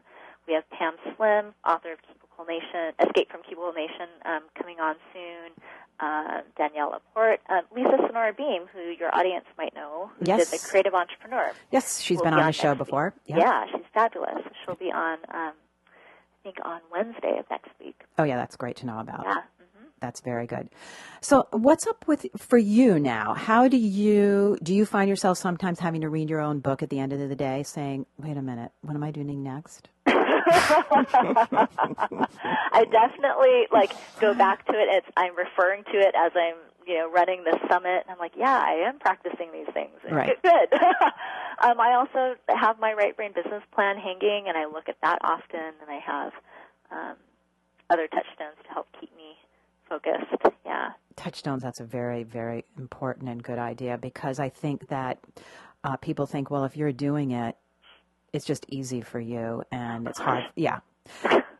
[0.47, 1.99] we have Pam Slim, author of
[2.45, 5.51] Cubicle Nation, Escape from Cubicle Nation, um, coming on soon.
[5.99, 10.49] Uh, Danielle Laporte, uh, Lisa Sonora Beam, who your audience might know, who Yes.
[10.49, 11.51] did the Creative Entrepreneur.
[11.69, 13.13] Yes, she's been be on the show before.
[13.27, 13.37] Week.
[13.37, 13.65] Yeah.
[13.71, 14.41] she's fabulous.
[14.65, 18.01] She'll be on, um, I think, on Wednesday of next week.
[18.17, 19.25] Oh, yeah, that's great to know about.
[19.25, 19.33] Yeah.
[19.59, 20.69] hmm That's very good.
[21.21, 23.35] So, what's up with for you now?
[23.35, 24.73] How do you do?
[24.73, 27.35] You find yourself sometimes having to read your own book at the end of the
[27.35, 29.87] day, saying, "Wait a minute, what am I doing next?"
[32.73, 34.87] I definitely like go back to it.
[34.89, 36.55] It's I'm referring to it as I'm
[36.87, 39.95] you know running the summit, and I'm like, yeah, I am practicing these things.
[40.09, 40.41] Right.
[40.43, 40.73] Good.
[41.63, 45.19] um, I also have my right brain business plan hanging, and I look at that
[45.23, 46.33] often, and I have
[46.91, 47.15] um,
[47.89, 49.35] other touchstones to help keep me
[49.87, 50.55] focused.
[50.65, 50.91] Yeah.
[51.15, 51.61] Touchstones.
[51.63, 55.19] That's a very, very important and good idea because I think that
[55.83, 57.57] uh, people think, well, if you're doing it,
[58.33, 60.45] it's just easy for you, and it's hard.
[60.55, 60.79] Yeah,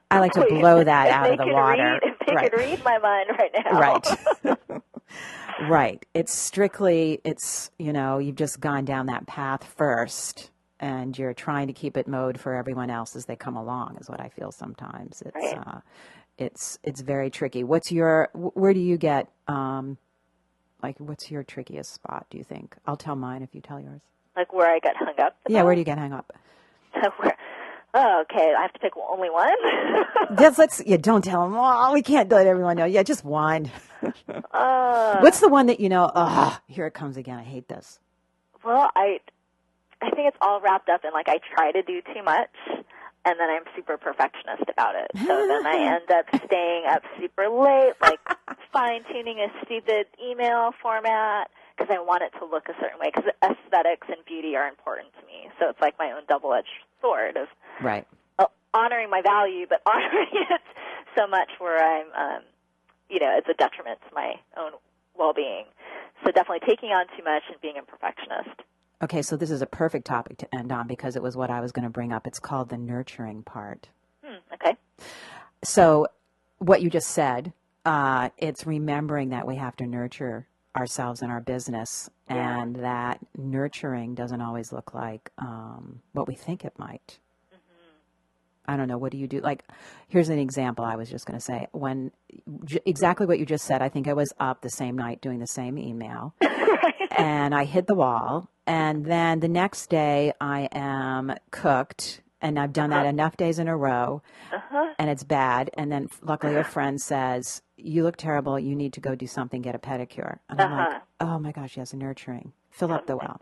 [0.09, 1.99] I like to blow that If out of the water.
[2.03, 2.51] Read, if they right.
[2.51, 3.79] could read my mind right now.
[3.79, 4.07] right
[5.69, 10.49] right it's strictly it's you know you've just gone down that path first
[10.79, 14.09] and you're trying to keep it mode for everyone else as they come along is
[14.09, 15.57] what i feel sometimes it's Right.
[15.67, 15.79] uh
[16.37, 19.97] it's it's very tricky what's your where do you get um
[20.81, 24.01] like what's your trickiest spot do you think i'll tell mine if you tell yours
[24.35, 25.35] Like where I get hung up.
[25.47, 26.33] Yeah, where do you get hung up?
[27.93, 29.53] oh, okay, I have to pick only one.
[30.39, 30.81] Just let's.
[30.85, 31.55] Yeah, don't tell them.
[31.57, 32.85] Oh, we can't let everyone know.
[32.85, 33.69] Yeah, just one.
[34.53, 36.09] uh, What's the one that you know?
[36.13, 37.37] Oh, here it comes again.
[37.37, 37.99] I hate this.
[38.63, 39.19] well, I
[40.01, 42.49] I think it's all wrapped up in like I try to do too much.
[43.23, 45.11] And then I'm super perfectionist about it.
[45.15, 48.19] So then I end up staying up super late, like
[48.73, 51.51] fine tuning a stupid email format
[51.81, 53.11] because I want it to look a certain way.
[53.13, 55.49] Because aesthetics and beauty are important to me.
[55.59, 56.67] So it's like my own double edged
[57.01, 57.47] sword of
[57.81, 58.05] Right.
[58.37, 60.61] uh, honoring my value, but honoring it
[61.17, 62.41] so much where I'm, um,
[63.09, 64.73] you know, it's a detriment to my own
[65.17, 65.65] well being.
[66.23, 68.61] So definitely taking on too much and being a perfectionist.
[69.01, 71.59] Okay, so this is a perfect topic to end on because it was what I
[71.59, 72.27] was going to bring up.
[72.27, 73.89] It's called the nurturing part.
[74.23, 74.77] Hmm, okay.
[75.63, 76.07] So,
[76.59, 77.51] what you just said,
[77.83, 80.45] uh, it's remembering that we have to nurture
[80.77, 82.61] ourselves and our business, Yeah.
[82.61, 87.19] and that nurturing doesn't always look like um, what we think it might.
[88.67, 88.97] I don't know.
[88.97, 89.41] What do you do?
[89.41, 89.63] Like,
[90.07, 90.85] here's an example.
[90.85, 92.11] I was just going to say when
[92.63, 93.81] j- exactly what you just said.
[93.81, 96.35] I think I was up the same night doing the same email,
[97.17, 98.49] and I hit the wall.
[98.67, 103.67] And then the next day, I am cooked, and I've done that enough days in
[103.67, 104.21] a row,
[104.53, 104.93] Uh-huh.
[104.99, 105.71] and it's bad.
[105.73, 108.59] And then luckily, a friend says, "You look terrible.
[108.59, 109.61] You need to go do something.
[109.61, 110.99] Get a pedicure." And I'm like, Uh-huh.
[111.21, 112.53] "Oh my gosh, yes, a nurturing.
[112.69, 113.41] Fill up the well."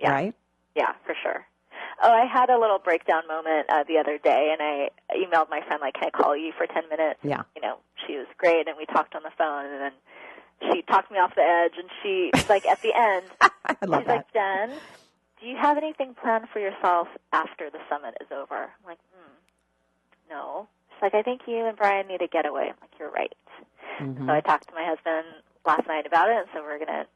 [0.00, 0.10] Yeah.
[0.12, 0.34] Right?
[0.74, 1.46] Yeah, for sure.
[2.04, 5.60] Oh, I had a little breakdown moment uh, the other day, and I emailed my
[5.66, 7.42] friend like, "Can I call you for ten minutes?" Yeah.
[7.54, 9.92] You know, she was great, and we talked on the phone, and then
[10.72, 14.06] she talked me off the edge, and she like at the end, I love she's
[14.08, 14.16] that.
[14.16, 14.70] like, "Jen,
[15.40, 19.32] do you have anything planned for yourself after the summit is over?" I'm like, hmm,
[20.28, 20.66] "No."
[21.02, 23.32] Like, "I think you and Brian need a getaway." I'm like, "You're right."
[24.00, 24.26] Mhm.
[24.26, 25.26] So I talked to my husband
[25.66, 27.06] last night about it, and so we're gonna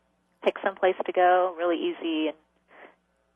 [0.42, 2.36] pick some place to go, really easy, and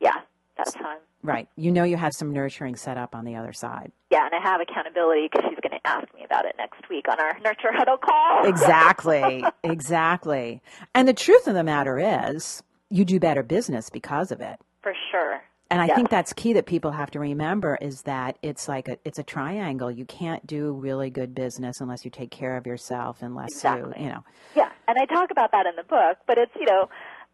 [0.01, 0.21] yeah,
[0.57, 0.99] that's fun.
[1.23, 1.49] Right.
[1.57, 3.93] You know you have some nurturing set up on the other side.
[4.11, 7.07] Yeah, and I have accountability because she's going to ask me about it next week
[7.09, 8.47] on our Nurture Huddle call.
[8.47, 9.45] Exactly.
[9.63, 10.63] exactly.
[10.95, 14.57] And the truth of the matter is, you do better business because of it.
[14.83, 15.43] For sure.
[15.71, 15.97] And I Yes.
[15.97, 19.23] think that's key that people have to remember is that it's like a it's a
[19.23, 19.91] triangle.
[19.91, 23.95] You can't do really good business unless you take care of yourself, unless Exactly.
[23.99, 24.25] you you know.
[24.57, 26.89] Yeah, and I talk about that in the book, but it's, you know,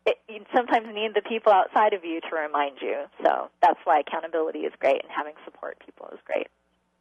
[0.05, 3.05] it, you sometimes need the people outside of you to remind you.
[3.25, 6.49] So that's why accountability is great and having support people is great.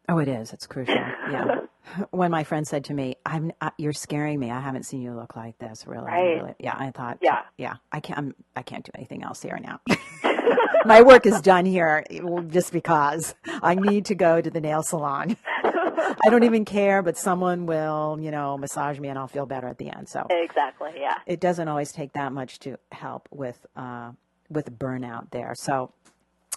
[0.07, 0.53] Oh, it is.
[0.53, 0.95] It's crucial.
[0.95, 1.61] Yeah.
[2.11, 4.51] when my friend said to me, "I'm uh, you're scaring me.
[4.51, 6.05] I haven't seen you look like this." Really.
[6.05, 6.36] Right.
[6.38, 6.53] really.
[6.59, 6.75] Yeah.
[6.77, 7.17] I thought.
[7.21, 7.41] Yeah.
[7.57, 7.73] Yeah.
[7.91, 8.19] I can't.
[8.19, 9.81] I'm, I can't do anything else here now.
[10.85, 12.03] my work is done here
[12.47, 15.37] just because I need to go to the nail salon.
[15.55, 19.67] I don't even care, but someone will, you know, massage me and I'll feel better
[19.67, 20.09] at the end.
[20.09, 21.17] So Exactly, yeah.
[21.25, 24.11] it doesn't always take that much to help with uh,
[24.49, 25.53] with burnout there.
[25.55, 25.91] So,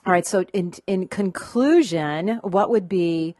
[0.06, 0.26] all right.
[0.26, 3.34] So in in conclusion, what would be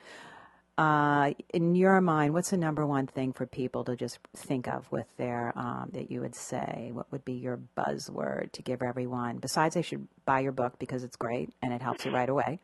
[0.79, 2.33] uh, in your mind?
[2.33, 6.11] What's the number one thing for people to just think of with their um, that
[6.11, 6.91] you would say?
[6.93, 9.39] What would be your buzzword to give everyone?
[9.39, 12.61] Besides, they should buy your book because it's great and it helps you right away.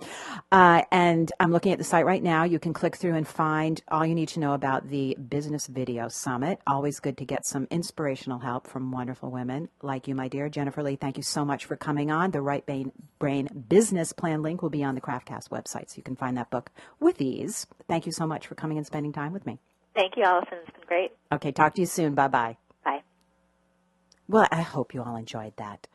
[0.52, 2.44] Uh, and I'm looking at the site right now.
[2.44, 6.08] You can click through and find all you need to know about the Business Video
[6.08, 6.60] Summit.
[6.68, 10.84] Always good to get some inspirational help from wonderful women like you, my dear Jennifer
[10.84, 10.96] Lee.
[10.96, 12.32] Thank you so much for coming on.
[12.32, 16.04] The Right Brain, Brain Business Plan link will be on the Craftcast website, so you
[16.04, 17.68] can find that book with ease.
[17.88, 19.60] Thank you so much for coming and spending time with me.
[19.96, 20.58] Thank you, Alison.
[20.68, 21.12] It's been great.
[21.32, 22.16] Okay, talk to you soon.
[22.16, 22.58] Bye bye.
[22.84, 23.02] Bye.
[24.28, 25.88] Well, I hope you all enjoyed that.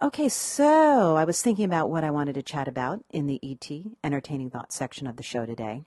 [0.00, 3.68] Okay, so I was thinking about what I wanted to chat about in the ET,
[4.04, 5.82] Entertaining Thoughts section of the show today.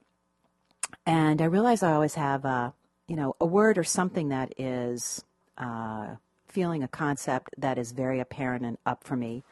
[1.06, 2.74] And I realize I always have, a,
[3.08, 5.24] you know, a word or something that is
[5.58, 6.16] uh,
[6.52, 9.44] feeling a concept that is very apparent and up for me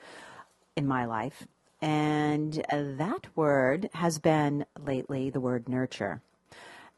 [0.75, 1.47] in my life.
[1.81, 6.21] And that word has been lately the word nurture.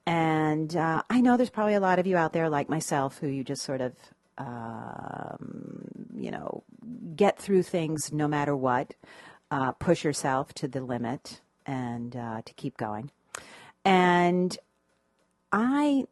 [0.06, 3.28] And uh, I know there's probably a lot of you out there, like myself, who
[3.28, 3.94] you just sort of,
[4.40, 5.86] um,
[6.16, 6.64] you know,
[7.16, 8.96] get through things no matter what,
[9.52, 13.12] uh, push yourself to the limit, and uh, to keep going.
[13.86, 14.58] And
[15.52, 16.06] I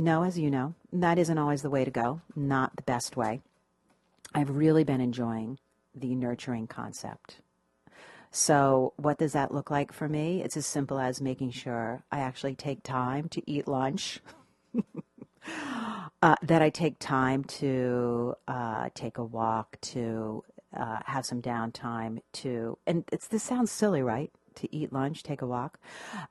[0.00, 3.40] know, as you know, that isn't always the way to go, not the best way.
[4.34, 5.58] I've really been enjoying
[5.94, 7.40] the nurturing concept.
[8.30, 10.42] So, what does that look like for me?
[10.42, 14.20] It's as simple as making sure I actually take time to eat lunch,
[16.22, 20.44] uh, that I take time to uh, take a walk, to
[20.76, 24.30] uh, have some downtime, to, and it's, this sounds silly, right?
[24.56, 25.80] To eat lunch, take a walk.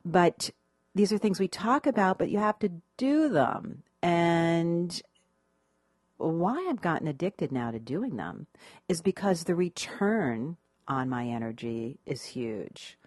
[0.05, 0.51] But
[0.99, 3.83] these are things we talk about, but you have to do them.
[4.03, 5.01] And
[6.17, 8.47] why I've gotten addicted now to doing them
[8.89, 10.57] is because the return
[10.89, 12.97] on my energy is huge.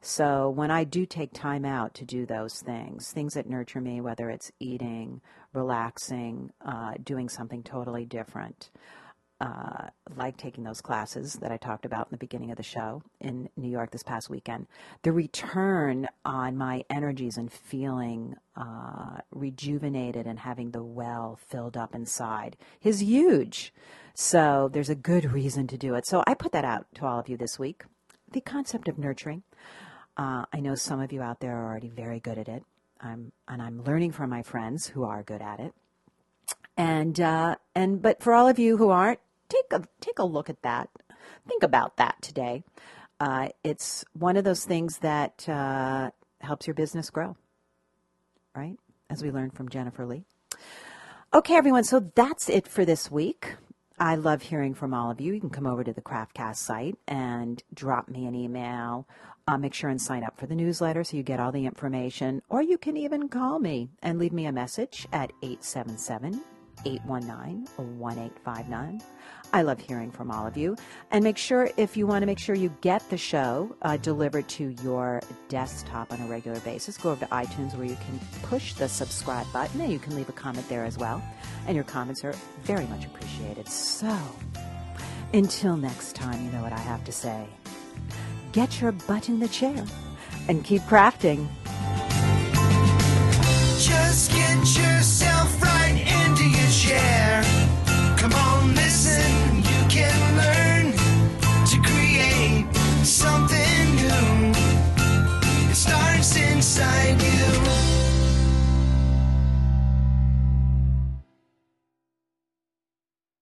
[0.00, 4.00] So when I do take time out to do those things, things that nurture me,
[4.00, 5.20] whether it's eating,
[5.52, 8.70] relaxing, uh, doing something totally different,
[9.40, 13.02] uh, like taking those classes that I talked about in the beginning of the show
[13.20, 14.66] in New York this past weekend,
[15.02, 21.94] the return on my energies and feeling uh, rejuvenated and having the well filled up
[21.94, 23.74] inside is huge.
[24.14, 26.06] So there's a good reason to do it.
[26.06, 27.84] So I put that out to all of you this week.
[28.32, 29.42] The concept of nurturing.
[30.16, 32.64] Uh, I know some of you out there are already very good at it.
[33.02, 35.74] I'm, and I'm learning from my friends who are good at it.
[36.78, 40.50] And uh, and but for all of you who aren't, take a take a look
[40.50, 40.88] at that.
[41.48, 42.64] Think about that today.
[43.18, 47.36] Uh, it's one of those things that uh, helps your business grow,
[48.54, 48.76] right?
[49.08, 50.24] As we learned from Jennifer Lee.
[51.32, 51.84] Okay, everyone.
[51.84, 53.56] So that's it for this week.
[53.98, 55.32] I love hearing from all of you.
[55.32, 59.08] You can come over to the Craftcast site and drop me an email.
[59.48, 62.42] Uh, make sure and sign up for the newsletter so you get all the information.
[62.48, 66.42] Or you can even call me and leave me a message at 877
[66.84, 69.02] 819 1859.
[69.52, 70.76] I love hearing from all of you.
[71.10, 74.48] And make sure, if you want to make sure you get the show uh, delivered
[74.50, 78.74] to your desktop on a regular basis, go over to iTunes where you can push
[78.74, 81.22] the subscribe button and you can leave a comment there as well.
[81.66, 83.68] And your comments are very much appreciated.
[83.68, 84.18] So,
[85.32, 87.46] until next time, you know what I have to say.
[88.52, 89.84] Get your butt in the chair
[90.48, 91.48] and keep crafting.
[93.78, 94.85] Just get yourself
[106.76, 107.25] beside